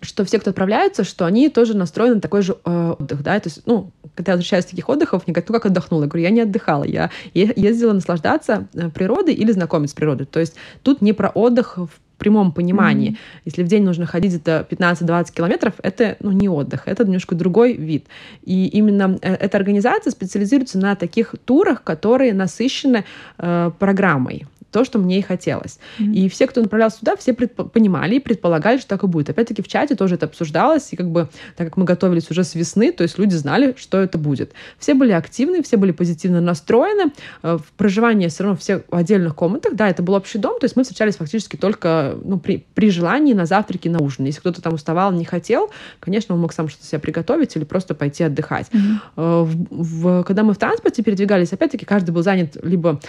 что 0.00 0.24
все, 0.24 0.38
кто 0.38 0.50
отправляются, 0.50 1.04
что 1.04 1.26
они 1.26 1.48
тоже 1.48 1.76
настроены 1.76 2.16
на 2.16 2.20
такой 2.20 2.42
же 2.42 2.56
э, 2.64 2.94
отдых, 2.98 3.22
да, 3.22 3.38
то 3.40 3.48
есть, 3.48 3.62
ну, 3.66 3.90
когда 4.14 4.32
я 4.32 4.36
возвращаюсь 4.36 4.64
с 4.64 4.68
таких 4.68 4.88
отдыхов, 4.88 5.26
мне 5.26 5.34
говорят, 5.34 5.48
ну, 5.48 5.54
как 5.54 5.66
отдохнула? 5.66 6.02
Я 6.02 6.08
говорю, 6.08 6.24
я 6.24 6.30
не 6.30 6.40
отдыхала, 6.40 6.84
я 6.84 7.10
ездила 7.34 7.92
наслаждаться 7.92 8.68
э, 8.74 8.90
природой 8.90 9.34
или 9.34 9.52
знакомиться 9.52 9.94
с 9.94 9.96
природой, 9.96 10.26
то 10.26 10.40
есть 10.40 10.54
тут 10.82 11.02
не 11.02 11.12
про 11.12 11.28
отдых 11.28 11.76
в 11.76 11.90
прямом 12.18 12.52
понимании. 12.52 13.12
Mm-hmm. 13.12 13.42
Если 13.44 13.62
в 13.62 13.68
день 13.68 13.84
нужно 13.84 14.04
ходить 14.04 14.32
где-то 14.32 14.66
15-20 14.68 15.32
километров, 15.32 15.74
это 15.82 16.16
ну, 16.20 16.32
не 16.32 16.48
отдых, 16.48 16.82
это 16.86 17.04
немножко 17.04 17.34
другой 17.34 17.74
вид. 17.74 18.06
И 18.42 18.66
именно 18.66 19.18
э, 19.22 19.34
эта 19.34 19.56
организация 19.56 20.10
специализируется 20.10 20.78
на 20.78 20.96
таких 20.96 21.34
турах, 21.44 21.82
которые 21.84 22.34
насыщены 22.34 23.04
э, 23.38 23.70
программой 23.78 24.46
то, 24.70 24.84
что 24.84 24.98
мне 24.98 25.18
и 25.18 25.22
хотелось. 25.22 25.78
Mm-hmm. 25.98 26.12
И 26.12 26.28
все, 26.28 26.46
кто 26.46 26.60
направлялся 26.60 27.00
туда, 27.00 27.16
все 27.16 27.32
предп- 27.32 27.68
понимали 27.70 28.16
и 28.16 28.20
предполагали, 28.20 28.78
что 28.78 28.88
так 28.88 29.04
и 29.04 29.06
будет. 29.06 29.30
Опять-таки 29.30 29.62
в 29.62 29.68
чате 29.68 29.94
тоже 29.94 30.16
это 30.16 30.26
обсуждалось, 30.26 30.92
и 30.92 30.96
как 30.96 31.10
бы, 31.10 31.28
так 31.56 31.68
как 31.68 31.76
мы 31.76 31.84
готовились 31.84 32.30
уже 32.30 32.44
с 32.44 32.54
весны, 32.54 32.92
то 32.92 33.02
есть 33.02 33.18
люди 33.18 33.34
знали, 33.34 33.74
что 33.78 33.98
это 33.98 34.18
будет. 34.18 34.52
Все 34.78 34.94
были 34.94 35.12
активны, 35.12 35.62
все 35.62 35.76
были 35.76 35.92
позитивно 35.92 36.40
настроены. 36.40 37.12
Э, 37.42 37.58
в 37.58 37.72
проживании 37.72 38.28
все 38.28 38.44
равно 38.44 38.58
все 38.58 38.84
в 38.88 38.94
отдельных 38.94 39.34
комнатах. 39.34 39.74
Да, 39.74 39.88
это 39.88 40.02
был 40.02 40.14
общий 40.14 40.38
дом, 40.38 40.58
то 40.60 40.64
есть 40.64 40.76
мы 40.76 40.82
встречались 40.82 41.16
фактически 41.16 41.56
только 41.56 42.18
ну, 42.22 42.38
при, 42.38 42.64
при 42.74 42.90
желании 42.90 43.32
на 43.32 43.46
завтраки, 43.46 43.88
на 43.88 44.00
ужин. 44.00 44.26
Если 44.26 44.40
кто-то 44.40 44.60
там 44.60 44.74
уставал, 44.74 45.12
не 45.12 45.24
хотел, 45.24 45.70
конечно, 46.00 46.34
он 46.34 46.40
мог 46.40 46.52
сам 46.52 46.68
что-то 46.68 46.86
себе 46.86 46.98
приготовить 46.98 47.56
или 47.56 47.64
просто 47.64 47.94
пойти 47.94 48.24
отдыхать. 48.24 48.66
Mm-hmm. 48.68 49.44
В, 49.44 49.66
в, 49.70 50.22
когда 50.24 50.42
мы 50.42 50.52
в 50.52 50.58
транспорте 50.58 51.02
передвигались, 51.02 51.52
опять-таки 51.52 51.84
каждый 51.84 52.10
был 52.10 52.22
занят 52.22 52.56
либо 52.62 53.00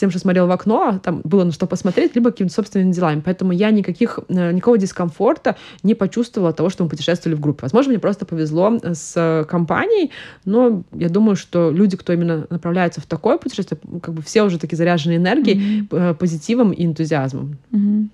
тем, 0.00 0.10
что 0.10 0.18
смотрел 0.18 0.46
в 0.46 0.50
окно, 0.50 0.98
там 1.02 1.20
было 1.24 1.44
на 1.44 1.52
что 1.52 1.66
посмотреть, 1.66 2.14
либо 2.14 2.30
какими-то 2.30 2.54
собственными 2.54 2.92
делами. 2.92 3.22
Поэтому 3.24 3.52
я 3.52 3.70
никаких, 3.70 4.18
э, 4.28 4.52
никакого 4.52 4.78
дискомфорта 4.78 5.56
не 5.82 5.94
почувствовала 5.94 6.52
того, 6.52 6.70
что 6.70 6.84
мы 6.84 6.90
путешествовали 6.90 7.36
в 7.36 7.40
группе. 7.40 7.60
Возможно, 7.62 7.90
мне 7.90 7.98
просто 7.98 8.24
повезло 8.24 8.78
э, 8.82 8.94
с 8.94 9.46
компанией, 9.48 10.10
но 10.44 10.82
я 10.92 11.08
думаю, 11.08 11.36
что 11.36 11.70
люди, 11.70 11.96
кто 11.96 12.12
именно 12.12 12.46
направляется 12.50 13.00
в 13.00 13.06
такое 13.06 13.38
путешествие, 13.38 13.78
как 14.00 14.14
бы 14.14 14.22
все 14.22 14.42
уже 14.42 14.58
такие 14.58 14.76
заряжены 14.76 15.16
энергией, 15.16 15.82
mm-hmm. 15.82 16.14
позитивом 16.14 16.72
и 16.72 16.84
энтузиазмом. 16.84 17.58
Mm-hmm. 17.72 18.08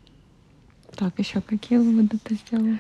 Так, 0.97 1.13
еще 1.19 1.41
какие 1.41 1.79
выводы 1.79 2.19
ты 2.23 2.35
сделала? 2.35 2.79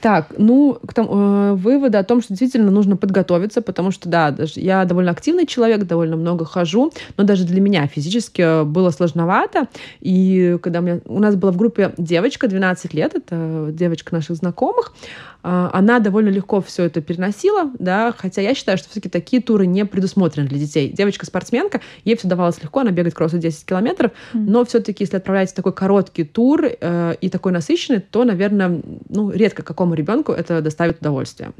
Так, 0.00 0.32
ну, 0.38 0.78
к 0.86 0.94
тому, 0.94 1.10
э, 1.12 1.52
выводы 1.54 1.98
о 1.98 2.04
том, 2.04 2.22
что 2.22 2.30
действительно 2.30 2.70
нужно 2.70 2.96
подготовиться, 2.96 3.60
потому 3.60 3.90
что, 3.90 4.08
да, 4.08 4.30
даже 4.30 4.54
я 4.56 4.84
довольно 4.84 5.10
активный 5.10 5.46
человек, 5.46 5.84
довольно 5.84 6.16
много 6.16 6.44
хожу, 6.44 6.92
но 7.16 7.24
даже 7.24 7.44
для 7.44 7.60
меня 7.60 7.86
физически 7.86 8.64
было 8.64 8.90
сложновато. 8.90 9.68
И 10.00 10.58
когда 10.62 10.80
у, 10.80 10.82
меня, 10.82 11.00
у 11.04 11.18
нас 11.18 11.36
была 11.36 11.52
в 11.52 11.56
группе 11.56 11.92
девочка, 11.98 12.48
12 12.48 12.94
лет, 12.94 13.14
это 13.14 13.68
девочка 13.72 14.14
наших 14.14 14.36
знакомых, 14.36 14.94
а, 15.42 15.70
она 15.72 16.00
довольно 16.00 16.28
легко 16.28 16.60
все 16.60 16.84
это 16.84 17.00
переносила, 17.00 17.70
да, 17.78 18.14
хотя 18.16 18.42
я 18.42 18.54
считаю, 18.54 18.78
что 18.78 18.88
все-таки 18.88 19.08
такие 19.08 19.40
туры 19.40 19.66
не 19.66 19.84
предусмотрены 19.84 20.48
для 20.48 20.58
детей. 20.58 20.92
Девочка-спортсменка, 20.92 21.80
ей 22.04 22.16
все 22.16 22.28
давалось 22.28 22.62
легко, 22.62 22.80
она 22.80 22.90
бегает 22.90 23.14
кроссы 23.14 23.38
10 23.38 23.64
километров, 23.64 24.12
mm. 24.34 24.38
но 24.38 24.64
все-таки, 24.64 25.04
если 25.04 25.16
отправляете 25.16 25.54
такой 25.54 25.72
короткий 25.72 26.24
тур 26.24 26.64
э, 26.64 27.14
и 27.20 27.30
такой 27.30 27.52
насыщенный, 27.52 28.00
то, 28.00 28.24
наверное, 28.24 28.82
ну, 29.08 29.30
редко 29.30 29.62
какому 29.62 29.89
ребенку 29.94 30.32
это 30.32 30.60
доставит 30.60 31.00
удовольствие. 31.00 31.52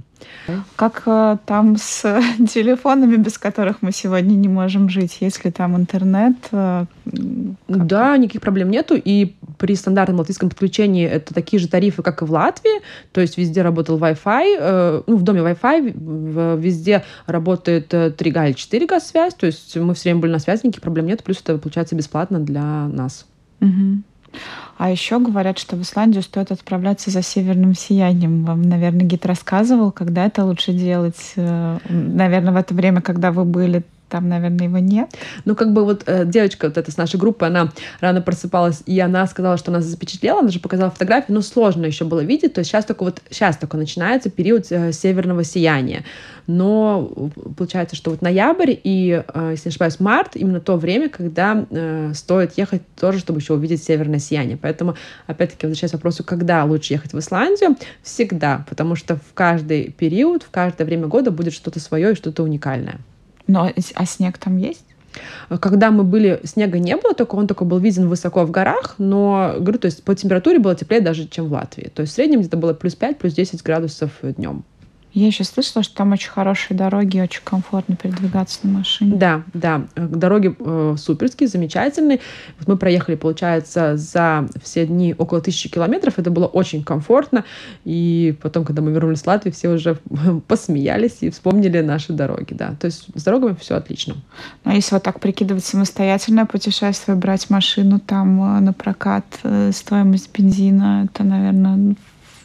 Как 0.77 1.03
э, 1.07 1.37
там 1.47 1.77
с 1.77 2.03
телефонами, 2.53 3.17
без 3.17 3.39
которых 3.39 3.83
мы 3.83 3.93
сегодня 3.93 4.35
не 4.35 4.49
можем 4.49 4.89
жить, 4.89 5.19
если 5.21 5.51
там 5.51 5.77
интернет? 5.77 6.37
Э? 6.53 6.87
Да, 7.69 8.17
никаких 8.17 8.41
проблем 8.41 8.71
нету, 8.71 8.95
и 8.97 9.35
при 9.59 9.75
стандартном 9.75 10.19
латвийском 10.19 10.49
подключении 10.49 11.07
это 11.07 11.35
такие 11.35 11.61
же 11.61 11.69
тарифы, 11.69 12.03
как 12.03 12.23
и 12.23 12.25
в 12.25 12.31
Латвии, 12.31 12.83
то 13.13 13.21
есть 13.21 13.39
везде 13.39 13.63
работал 13.63 13.99
Wi-Fi, 13.99 14.57
э, 14.59 15.03
ну, 15.07 15.17
в 15.17 15.23
доме 15.23 15.41
Wi-Fi, 15.41 16.59
везде 16.59 17.05
работает 17.27 17.93
3G 17.93 18.51
или 18.51 18.55
4G 18.55 19.01
связь, 19.01 19.35
то 19.35 19.47
есть 19.47 19.77
мы 19.77 19.95
все 19.95 20.11
время 20.11 20.21
были 20.21 20.33
на 20.33 20.39
связи, 20.39 20.63
никаких 20.65 20.83
проблем 20.83 21.07
нет, 21.07 21.25
плюс 21.25 21.41
это 21.41 21.59
получается 21.59 21.95
бесплатно 21.95 22.39
для 22.39 22.89
нас. 22.89 23.27
Угу. 23.61 24.03
А 24.77 24.91
еще 24.91 25.19
говорят, 25.19 25.59
что 25.59 25.77
в 25.77 25.83
Исландию 25.83 26.23
стоит 26.23 26.51
отправляться 26.51 27.11
за 27.11 27.23
северным 27.23 27.75
сиянием. 27.75 28.45
Вам, 28.45 28.63
наверное, 28.63 29.05
гид 29.05 29.27
рассказывал, 29.27 29.93
когда 29.93 30.27
это 30.27 30.45
лучше 30.45 30.73
делать. 30.73 31.33
Э, 31.37 31.79
наверное, 31.89 32.53
в 32.53 32.57
это 32.57 32.73
время, 32.73 33.03
когда 33.03 33.31
вы 33.31 33.45
были 33.45 33.85
там, 34.11 34.29
наверное, 34.29 34.67
его 34.67 34.79
нет. 34.79 35.11
Ну, 35.45 35.55
как 35.55 35.73
бы 35.73 35.85
вот 35.85 36.03
э, 36.07 36.25
девочка 36.27 36.67
вот 36.67 36.77
эта 36.77 36.91
с 36.91 36.97
нашей 36.97 37.19
группы, 37.19 37.47
она 37.47 37.73
рано 38.01 38.21
просыпалась, 38.21 38.83
и 38.87 38.99
она 39.01 39.27
сказала, 39.27 39.57
что 39.57 39.71
она 39.71 39.81
запечатлела, 39.81 40.41
она 40.41 40.51
же 40.51 40.61
показала 40.61 40.91
фотографии, 40.91 41.33
но 41.33 41.41
сложно 41.41 41.87
еще 41.87 42.05
было 42.05 42.21
видеть, 42.21 42.55
то 42.55 42.59
есть 42.59 42.71
сейчас 42.71 42.85
только 42.85 43.05
вот 43.05 43.23
сейчас 43.31 43.57
только 43.57 43.77
начинается 43.77 44.31
период 44.31 44.67
э, 44.71 44.93
северного 44.93 45.45
сияния. 45.45 46.05
Но 46.47 47.31
получается, 47.57 47.95
что 47.95 48.11
вот 48.11 48.23
ноябрь 48.23 48.75
и, 48.83 49.23
э, 49.27 49.49
если 49.53 49.69
не 49.69 49.71
ошибаюсь, 49.71 50.01
март, 50.01 50.35
именно 50.35 50.61
то 50.61 50.77
время, 50.77 51.09
когда 51.09 51.65
э, 51.71 52.13
стоит 52.15 52.59
ехать 52.59 52.83
тоже, 52.99 53.21
чтобы 53.21 53.39
еще 53.39 53.55
увидеть 53.55 53.83
северное 53.85 54.19
сияние. 54.19 54.57
Поэтому, 54.57 54.97
опять-таки, 55.29 55.67
возвращаясь 55.67 55.93
к 55.93 55.95
вопросу, 55.95 56.25
когда 56.25 56.65
лучше 56.65 56.95
ехать 56.95 57.13
в 57.13 57.19
Исландию, 57.19 57.77
всегда, 58.03 58.65
потому 58.69 58.97
что 58.97 59.17
в 59.17 59.33
каждый 59.35 59.93
период, 59.93 60.43
в 60.43 60.51
каждое 60.51 60.85
время 60.85 61.07
года 61.07 61.31
будет 61.31 61.53
что-то 61.53 61.79
свое 61.79 62.13
и 62.13 62.15
что-то 62.17 62.43
уникальное. 62.43 62.99
Но, 63.51 63.73
а 63.95 64.07
снег 64.07 64.39
там 64.39 64.57
есть? 64.57 64.85
Когда 65.61 65.91
мы 65.91 66.05
были, 66.05 66.41
снега 66.45 66.79
не 66.79 66.97
было, 66.97 67.15
только 67.15 67.35
он 67.35 67.49
только 67.49 67.65
был 67.65 67.79
виден 67.79 68.09
высоко 68.09 68.45
в 68.45 68.51
горах, 68.53 68.95
но, 68.99 69.57
говорю, 69.59 69.79
то 69.81 69.87
есть 69.87 70.05
по 70.05 70.15
температуре 70.15 70.61
было 70.61 70.77
теплее 70.77 71.03
даже, 71.03 71.27
чем 71.27 71.49
в 71.49 71.53
Латвии. 71.53 71.91
То 71.93 72.03
есть 72.03 72.13
в 72.13 72.15
среднем 72.15 72.41
где-то 72.41 72.57
было 72.57 72.75
плюс 72.75 72.95
5, 72.95 73.19
плюс 73.19 73.35
10 73.35 73.63
градусов 73.65 74.13
днем. 74.23 74.63
Я 75.13 75.27
еще 75.27 75.43
слышала, 75.43 75.83
что 75.83 75.97
там 75.97 76.13
очень 76.13 76.31
хорошие 76.31 76.77
дороги, 76.77 77.19
очень 77.19 77.43
комфортно 77.43 77.97
передвигаться 77.97 78.61
на 78.63 78.79
машине. 78.79 79.17
Да, 79.17 79.43
да. 79.55 79.83
Дороги 79.97 80.55
э, 80.59 80.95
суперские, 80.99 81.49
замечательные. 81.49 82.21
Вот 82.59 82.69
мы 82.69 82.77
проехали, 82.77 83.17
получается, 83.17 83.97
за 83.97 84.49
все 84.63 84.87
дни 84.87 85.15
около 85.19 85.41
тысячи 85.41 85.69
километров. 85.69 86.19
Это 86.19 86.31
было 86.31 86.47
очень 86.47 86.85
комфортно. 86.85 87.45
И 87.85 88.37
потом, 88.41 88.65
когда 88.65 88.83
мы 88.83 88.93
вернулись 88.93 89.23
в 89.23 89.27
Латвию, 89.27 89.53
все 89.53 89.71
уже 89.71 89.99
посмеялись 90.47 91.19
и 91.23 91.31
вспомнили 91.31 91.81
наши 91.81 92.13
дороги. 92.13 92.55
Да. 92.55 92.77
То 92.79 92.87
есть 92.87 93.07
с 93.13 93.25
дорогами 93.25 93.57
все 93.61 93.75
отлично. 93.75 94.15
Но 94.65 94.73
если 94.73 94.95
вот 94.95 95.03
так 95.03 95.19
прикидывать 95.19 95.65
самостоятельное 95.65 96.47
путешествие, 96.47 97.17
брать 97.17 97.51
машину 97.51 97.99
там 97.99 98.59
э, 98.59 98.61
на 98.61 98.73
прокат, 98.73 99.25
э, 99.43 99.73
стоимость 99.75 100.31
бензина, 100.33 101.09
это, 101.11 101.25
наверное, 101.25 101.97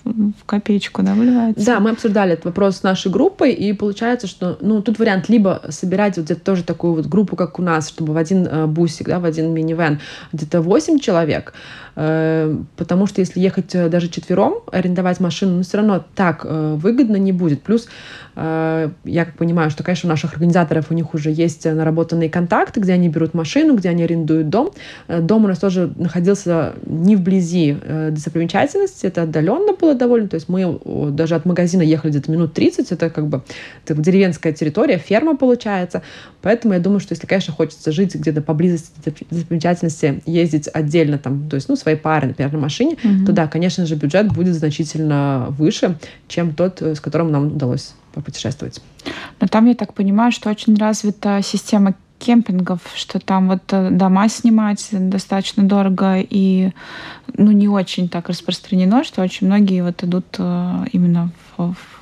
в 0.06 0.46
копеечку, 0.46 1.02
да, 1.02 1.14
выливается? 1.14 1.66
Да, 1.66 1.80
мы 1.80 1.90
обсуждали 1.92 2.34
этот 2.34 2.46
вопрос 2.46 2.78
с 2.78 2.84
нашей 2.84 3.12
группой, 3.12 3.52
и 3.54 3.74
получается, 3.74 4.28
что, 4.28 4.58
ну, 4.62 4.82
тут 4.82 5.00
вариант 5.00 5.30
либо 5.30 5.64
собирать 5.70 6.18
вот 6.18 6.26
где-то 6.26 6.42
тоже 6.42 6.64
такую 6.64 6.94
вот 6.94 7.08
группу, 7.08 7.36
как 7.36 7.60
у 7.60 7.64
нас, 7.64 7.90
чтобы 7.90 8.14
в 8.14 8.18
один 8.18 8.48
э, 8.48 8.68
бусик, 8.68 9.08
да, 9.08 9.20
в 9.20 9.26
один 9.26 9.52
минивэн 9.52 10.00
где-то 10.32 10.62
8 10.62 11.00
человек, 11.00 11.54
потому 11.96 13.08
что 13.08 13.22
если 13.22 13.40
ехать 13.40 13.74
э, 13.74 13.88
даже 13.88 14.10
четвером, 14.10 14.56
арендовать 14.72 15.22
машину, 15.22 15.58
ну, 15.58 15.64
все 15.64 15.78
равно 15.78 16.04
так 16.14 16.42
э, 16.44 16.76
выгодно 16.76 17.16
не 17.16 17.32
будет. 17.32 17.62
Плюс 17.64 17.88
Э, 18.36 18.90
я 19.06 19.26
как 19.26 19.36
понимаю, 19.36 19.70
что, 19.70 19.84
конечно, 19.84 20.08
у 20.08 20.12
наших 20.12 20.34
организаторов 20.34 20.92
у 20.92 20.94
них 20.94 21.14
уже 21.14 21.32
есть 21.32 21.66
наработанные 21.66 22.30
контакты, 22.30 22.80
где 22.80 22.94
они 22.94 23.10
берут 23.10 23.34
машину, 23.34 23.76
где 23.76 23.90
они 23.90 24.04
арендуют 24.04 24.50
дом. 24.50 24.72
Э, 25.08 25.22
дом 25.22 25.46
у 25.46 25.48
нас 25.48 25.60
тоже 25.60 25.94
находился 25.96 26.74
не 26.86 27.16
вблизи 27.16 27.78
э, 27.82 28.10
достопримечательности, 28.12 29.06
это 29.06 29.24
отдаленно 29.24 29.74
было 29.74 29.96
довольно, 29.96 30.28
то 30.28 30.36
есть 30.36 30.50
мы 30.50 30.80
даже 31.12 31.36
от 31.36 31.46
магазина 31.46 31.82
ехали 31.82 32.12
где-то 32.12 32.32
минут 32.32 32.54
30, 32.54 32.92
это 32.92 33.10
как 33.10 33.28
бы 33.28 33.42
это 33.86 33.96
деревенская 33.96 34.54
территория, 34.54 34.98
ферма 34.98 35.38
получается, 35.38 36.02
поэтому 36.42 36.74
я 36.74 36.80
думаю, 36.80 37.00
что 37.00 37.14
если, 37.14 37.28
конечно, 37.28 37.54
хочется 37.54 37.92
жить 37.92 38.16
где-то 38.16 38.42
поблизости 38.42 38.92
достопримечательности, 39.30 40.22
ездить 40.26 40.70
отдельно 40.72 41.18
там, 41.18 41.50
то 41.50 41.56
есть, 41.56 41.70
ну, 41.70 41.76
своей 41.86 41.98
пары, 41.98 42.28
например, 42.28 42.52
на 42.52 42.60
машине, 42.60 42.96
mm-hmm. 42.96 43.26
то 43.26 43.32
да, 43.32 43.48
конечно 43.48 43.86
же, 43.86 43.96
бюджет 43.96 44.34
будет 44.34 44.56
значительно 44.56 45.48
выше, 45.50 45.98
чем 46.28 46.54
тот, 46.54 46.82
с 46.82 47.00
которым 47.00 47.32
нам 47.32 47.48
удалось 47.48 47.94
попутешествовать. 48.14 48.82
Но 49.40 49.48
там, 49.48 49.68
я 49.68 49.76
так 49.76 49.94
понимаю, 49.94 50.32
что 50.32 50.50
очень 50.50 50.76
развита 50.76 51.42
система 51.44 51.94
кемпингов, 52.18 52.80
что 52.96 53.20
там 53.20 53.50
вот 53.50 53.62
э, 53.72 53.90
дома 53.92 54.30
снимать 54.30 54.88
достаточно 54.92 55.64
дорого 55.64 56.18
и 56.18 56.72
ну, 57.38 57.52
не 57.52 57.68
очень 57.68 58.10
так 58.10 58.30
распространено, 58.30 59.04
что 59.04 59.22
очень 59.22 59.48
многие 59.48 59.84
вот 59.84 60.04
идут 60.04 60.26
э, 60.38 60.86
именно 60.94 61.30
в, 61.58 61.74
в 61.74 61.95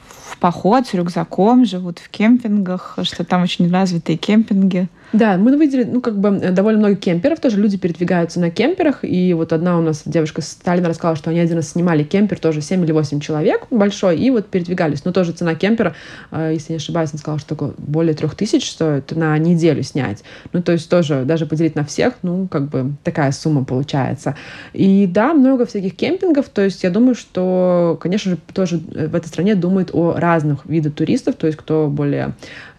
поход 0.44 0.86
с 0.86 0.94
рюкзаком, 0.94 1.64
живут 1.64 2.00
в 2.00 2.10
кемпингах, 2.10 2.98
что 3.04 3.24
там 3.24 3.44
очень 3.44 3.72
развитые 3.72 4.18
кемпинги. 4.18 4.90
Да, 5.14 5.38
мы 5.38 5.56
видели, 5.56 5.84
ну, 5.84 6.02
как 6.02 6.18
бы 6.18 6.30
э, 6.30 6.52
довольно 6.52 6.80
много 6.80 6.96
кемперов, 6.96 7.40
тоже 7.40 7.62
люди 7.62 7.78
передвигаются 7.78 8.42
на 8.42 8.50
кемперах, 8.50 9.04
и 9.04 9.34
вот 9.36 9.54
одна 9.54 9.78
у 9.78 9.82
нас 9.82 10.02
девушка 10.06 10.42
с 10.42 10.48
Сталина 10.48 10.90
рассказала, 10.90 11.16
что 11.16 11.30
они 11.30 11.40
один 11.40 11.58
раз 11.58 11.70
снимали 11.70 12.04
кемпер, 12.04 12.40
тоже 12.40 12.62
7 12.62 12.84
или 12.84 12.92
8 12.92 13.20
человек 13.22 13.68
большой, 13.70 14.18
и 14.18 14.32
вот 14.32 14.48
передвигались. 14.48 15.06
Но 15.06 15.14
тоже 15.14 15.32
цена 15.32 15.56
кемпера, 15.56 15.96
э, 16.32 16.52
если 16.54 16.74
не 16.74 16.78
ошибаюсь, 16.78 17.12
она 17.14 17.20
сказала, 17.20 17.40
что 17.40 17.50
такое 17.50 17.74
более 17.78 18.16
3000 18.16 18.66
стоит 18.66 19.12
на 19.16 19.38
неделю 19.38 19.84
снять. 19.84 20.24
Ну, 20.52 20.62
то 20.62 20.74
есть 20.74 20.90
тоже 20.90 21.24
даже 21.26 21.46
поделить 21.46 21.76
на 21.76 21.86
всех, 21.86 22.16
ну, 22.24 22.50
как 22.50 22.70
бы 22.70 22.94
такая 23.04 23.32
сумма 23.32 23.64
получается. 23.64 24.36
И 24.74 25.06
да, 25.06 25.34
много 25.34 25.68
всяких 25.68 25.96
кемпингов, 25.96 26.50
то 26.50 26.64
есть 26.64 26.84
я 26.84 26.90
думаю, 26.90 27.14
что, 27.16 27.98
конечно 28.02 28.32
же, 28.32 28.38
тоже 28.52 28.78
в 28.78 29.16
этой 29.16 29.28
стране 29.28 29.56
думают 29.56 29.92
о 29.94 30.16
разных 30.18 30.33
видов 30.66 30.94
туристов, 30.94 31.36
то 31.36 31.48
есть 31.48 31.58
кто 31.58 31.88
более 31.88 32.34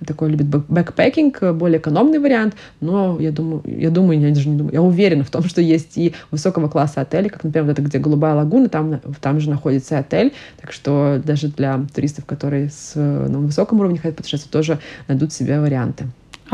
такой 0.07 0.31
любит 0.31 0.47
backpacking, 0.47 1.55
более 1.55 1.79
экономный 1.79 2.19
вариант, 2.19 2.55
но 2.81 3.19
я 3.21 3.31
думаю, 3.31 3.62
я 3.64 3.90
думаю, 3.90 4.21
я 4.21 4.35
даже 4.35 4.49
не 4.49 4.57
думаю, 4.57 4.73
я 4.73 4.83
уверена 4.83 5.25
в 5.25 5.31
том, 5.31 5.45
что 5.49 5.61
есть 5.61 5.97
и 5.97 6.14
высокого 6.31 6.69
класса 6.69 7.01
отели, 7.01 7.29
как, 7.29 7.45
например, 7.45 7.67
вот 7.67 7.73
это, 7.73 7.83
где 7.83 7.99
Голубая 7.99 8.35
лагуна, 8.35 8.69
там, 8.69 9.01
там 9.21 9.40
же 9.40 9.49
находится 9.49 9.99
отель, 9.99 10.33
так 10.61 10.73
что 10.73 11.21
даже 11.25 11.49
для 11.49 11.81
туристов, 11.95 12.25
которые 12.27 12.71
с, 12.71 12.95
на 12.97 13.38
высоком 13.38 13.81
уровне 13.81 13.99
хотят 13.99 14.17
путешествовать, 14.17 14.53
тоже 14.53 14.79
найдут 15.09 15.33
себе 15.33 15.61
варианты. 15.61 16.07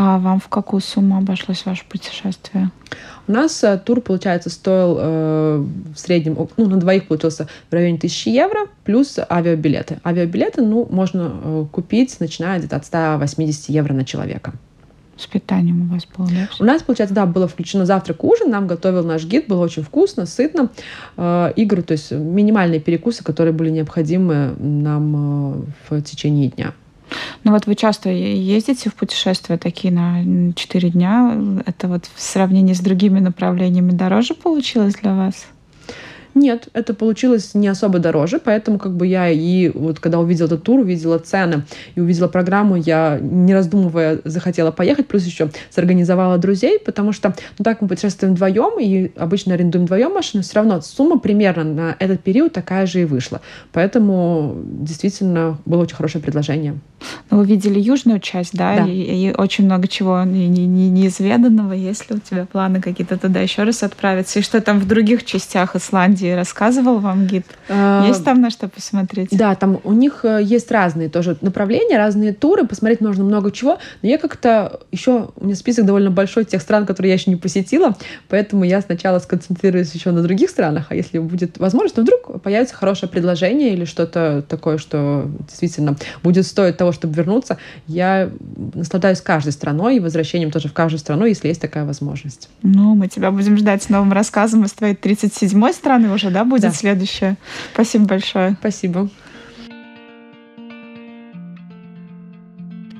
А 0.03 0.19
вам 0.19 0.41
в 0.41 0.49
какую 0.49 0.81
сумму 0.81 1.19
обошлось 1.19 1.67
ваше 1.67 1.85
путешествие? 1.87 2.71
У 3.29 3.33
нас 3.33 3.63
э, 3.63 3.77
тур, 3.77 4.01
получается, 4.01 4.49
стоил 4.49 4.97
э, 4.99 5.67
в 5.95 5.99
среднем, 5.99 6.49
ну, 6.57 6.69
на 6.71 6.79
двоих 6.79 7.07
получился 7.07 7.49
в 7.69 7.75
районе 7.75 7.99
1000 7.99 8.31
евро, 8.31 8.61
плюс 8.85 9.19
авиабилеты. 9.19 9.99
Авиабилеты, 10.03 10.63
ну, 10.63 10.89
можно 10.91 11.33
э, 11.35 11.67
купить, 11.71 12.19
начиная 12.19 12.59
где-то 12.61 12.77
от 12.77 12.87
180 12.87 13.69
евро 13.69 13.93
на 13.93 14.07
человека. 14.07 14.55
С 15.19 15.27
питанием 15.27 15.83
у 15.83 15.93
вас 15.93 16.07
было, 16.17 16.29
да? 16.29 16.49
У 16.59 16.65
нас, 16.65 16.83
получается, 16.83 17.15
да, 17.15 17.27
было 17.27 17.47
включено 17.47 17.85
завтрак, 17.85 18.25
ужин, 18.25 18.49
нам 18.49 18.67
готовил 18.67 19.05
наш 19.05 19.27
гид, 19.27 19.49
было 19.49 19.63
очень 19.63 19.83
вкусно, 19.83 20.25
сытно. 20.25 20.71
Э, 21.19 21.53
игры, 21.57 21.83
то 21.83 21.93
есть 21.93 22.11
минимальные 22.11 22.81
перекусы, 22.81 23.23
которые 23.23 23.53
были 23.53 23.69
необходимы 23.69 24.55
нам 24.59 25.57
э, 25.57 25.63
в 25.91 26.01
течение 26.01 26.49
дня. 26.49 26.73
Ну 27.45 27.53
вот 27.53 27.67
вы 27.67 27.75
часто 27.75 28.11
ездите 28.11 28.91
в 28.91 28.95
путешествия 28.95 29.59
такие 29.59 29.93
на 29.93 30.53
4 30.55 30.91
дня. 30.91 31.37
Это 31.67 31.89
вот 31.89 32.07
в 32.15 32.21
сравнении 32.21 32.75
с 32.75 32.81
другими 32.81 33.21
направлениями 33.21 33.93
дороже 33.93 34.35
получилось 34.35 34.95
для 34.95 35.15
вас? 35.15 35.47
Нет, 36.35 36.69
это 36.73 36.95
получилось 36.95 37.55
не 37.55 37.69
особо 37.69 37.99
дороже, 37.99 38.39
поэтому 38.39 38.79
как 38.79 38.97
бы 38.97 39.07
я 39.07 39.29
и 39.29 39.69
вот 39.71 40.01
когда 40.01 40.19
увидела 40.19 40.47
этот 40.47 40.63
тур, 40.63 40.81
увидела 40.81 41.19
цены 41.19 41.65
и 41.95 42.01
увидела 42.01 42.29
программу, 42.29 42.77
я 42.77 43.19
не 43.21 43.55
раздумывая 43.55 44.21
захотела 44.25 44.71
поехать, 44.71 45.09
плюс 45.09 45.25
еще 45.25 45.51
сорганизовала 45.71 46.39
друзей, 46.39 46.79
потому 46.79 47.13
что 47.13 47.35
ну, 47.59 47.65
так 47.65 47.81
мы 47.81 47.89
путешествуем 47.89 48.35
вдвоем 48.35 48.79
и 48.81 49.13
обычно 49.17 49.55
арендуем 49.55 49.87
вдвоем 49.87 50.13
машину, 50.13 50.43
все 50.43 50.55
равно 50.57 50.81
сумма 50.81 51.19
примерно 51.19 51.65
на 51.65 51.97
этот 51.99 52.21
период 52.21 52.53
такая 52.53 52.87
же 52.87 53.03
и 53.03 53.05
вышла. 53.05 53.41
Поэтому 53.73 54.57
действительно 54.65 55.59
было 55.67 55.83
очень 55.83 55.97
хорошее 55.97 56.23
предложение. 56.23 56.79
Ну, 57.31 57.39
вы 57.39 57.47
видели 57.47 57.81
южную 57.81 58.21
часть, 58.21 58.55
да, 58.55 58.77
да. 58.77 58.87
И, 58.87 59.29
и 59.29 59.35
очень 59.37 59.65
много 59.65 59.89
чего 59.89 60.23
не, 60.25 60.49
не, 60.49 60.67
не, 60.67 60.91
неизведанного. 60.91 61.73
Есть 61.73 62.11
ли 62.11 62.17
у 62.17 62.21
тебя 62.21 62.47
планы 62.47 62.81
какие-то 62.81 63.17
туда 63.17 63.41
еще 63.41 63.63
раз 63.63 63.83
отправиться? 63.83 64.39
И 64.39 64.43
что 64.43 64.61
там 64.61 64.79
в 64.79 64.87
других 64.87 65.25
частях 65.25 65.77
Исландии? 65.77 66.20
Ирландии 66.21 66.33
рассказывал 66.33 66.99
вам 66.99 67.27
гид? 67.27 67.47
А, 67.69 68.07
есть 68.07 68.25
там 68.25 68.41
на 68.41 68.51
что 68.51 68.69
посмотреть? 68.69 69.31
Да, 69.33 69.55
там 69.55 69.81
у 69.85 69.93
них 69.93 70.25
э, 70.25 70.41
есть 70.43 70.71
разные 70.71 71.09
тоже 71.09 71.37
направления, 71.41 71.99
разные 71.99 72.33
туры, 72.33 72.67
посмотреть 72.67 73.01
можно 73.01 73.25
много 73.25 73.51
чего, 73.51 73.79
но 74.03 74.09
я 74.09 74.19
как-то 74.19 74.81
еще, 74.93 75.31
у 75.37 75.45
меня 75.45 75.55
список 75.55 75.87
довольно 75.87 76.11
большой 76.11 76.45
тех 76.45 76.63
стран, 76.63 76.87
которые 76.87 77.11
я 77.11 77.15
еще 77.15 77.31
не 77.31 77.37
посетила, 77.37 77.97
поэтому 78.29 78.65
я 78.65 78.81
сначала 78.81 79.19
сконцентрируюсь 79.19 79.93
еще 79.93 80.11
на 80.11 80.23
других 80.23 80.51
странах, 80.51 80.87
а 80.91 80.95
если 80.95 81.19
будет 81.19 81.59
возможность, 81.59 81.97
то 81.97 82.03
вдруг 82.03 82.43
появится 82.43 82.75
хорошее 82.75 83.11
предложение 83.11 83.73
или 83.73 83.85
что-то 83.85 84.45
такое, 84.49 84.79
что 84.79 85.25
действительно 85.49 85.97
будет 86.23 86.47
стоить 86.47 86.77
того, 86.77 86.93
чтобы 86.93 87.15
вернуться, 87.15 87.59
я 87.87 88.31
наслаждаюсь 88.75 89.21
каждой 89.21 89.53
страной 89.53 89.97
и 89.97 90.01
возвращением 90.01 90.51
тоже 90.51 90.69
в 90.69 90.73
каждую 90.73 90.99
страну, 90.99 91.25
если 91.25 91.49
есть 91.49 91.61
такая 91.61 91.85
возможность. 91.85 92.49
Ну, 92.63 92.95
мы 92.95 93.09
тебя 93.09 93.31
будем 93.31 93.57
ждать 93.57 93.83
с 93.83 93.89
новым 93.89 94.13
рассказом 94.13 94.65
из 94.65 94.73
твоей 94.73 94.95
37-й 94.95 95.73
страны 95.73 96.10
уже, 96.13 96.31
да, 96.31 96.45
будет 96.45 96.63
да. 96.63 96.71
следующее. 96.73 97.37
Спасибо 97.73 98.05
большое. 98.07 98.57
Спасибо. 98.61 99.09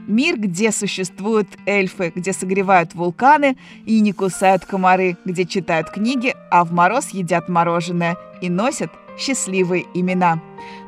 Мир, 0.07 0.41
где 0.41 0.73
существуют 0.73 1.47
эльфы, 1.67 2.13
где 2.13 2.33
согревают 2.33 2.95
вулканы 2.95 3.57
и 3.87 4.01
не 4.01 4.13
кусают 4.13 4.65
комары, 4.65 5.17
где 5.25 5.45
читают 5.45 5.91
книги, 5.91 6.35
а 6.51 6.65
в 6.65 6.73
мороз 6.73 7.11
едят 7.11 7.49
мороженое 7.49 8.17
и 8.43 8.51
носят 8.51 8.91
счастливые 9.19 9.87
имена. 9.95 10.41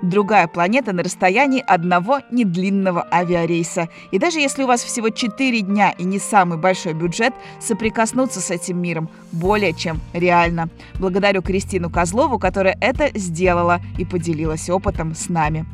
Другая 0.03 0.49
планета 0.49 0.93
на 0.93 1.03
расстоянии 1.03 1.63
одного 1.67 2.21
недлинного 2.31 3.07
авиарейса. 3.13 3.89
И 4.11 4.19
даже 4.19 4.41
если 4.41 4.65
у 4.65 4.67
вас 4.67 4.83
всего 4.83 5.11
4 5.11 5.61
дня 5.63 5.91
и 5.93 6.05
не 6.05 6.19
самый 6.19 6.59
большой 6.59 6.93
бюджет, 6.93 7.33
соприкоснуться 7.61 8.41
с 8.41 8.51
этим 8.51 8.81
миром 8.81 9.09
более 9.31 9.73
чем 9.73 10.01
реально. 10.13 10.69
Благодарю 10.99 11.43
Кристину 11.43 11.91
Козлову, 11.91 12.39
которая 12.39 12.77
это 12.81 13.11
сделала 13.19 13.81
и 13.99 14.05
поделилась 14.05 14.69
опытом 14.69 15.15
с 15.15 15.29
нами. 15.29 15.67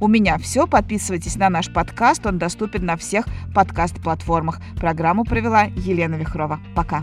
У 0.00 0.08
меня 0.08 0.38
все. 0.38 0.66
Подписывайтесь 0.66 1.36
на 1.36 1.48
наш 1.48 1.72
подкаст. 1.72 2.26
Он 2.26 2.38
доступен 2.38 2.84
на 2.84 2.96
всех 2.96 3.26
подкаст-платформах. 3.54 4.60
Программу 4.76 5.24
провела 5.24 5.64
Елена 5.76 6.16
Вихрова. 6.16 6.60
Пока. 6.74 7.02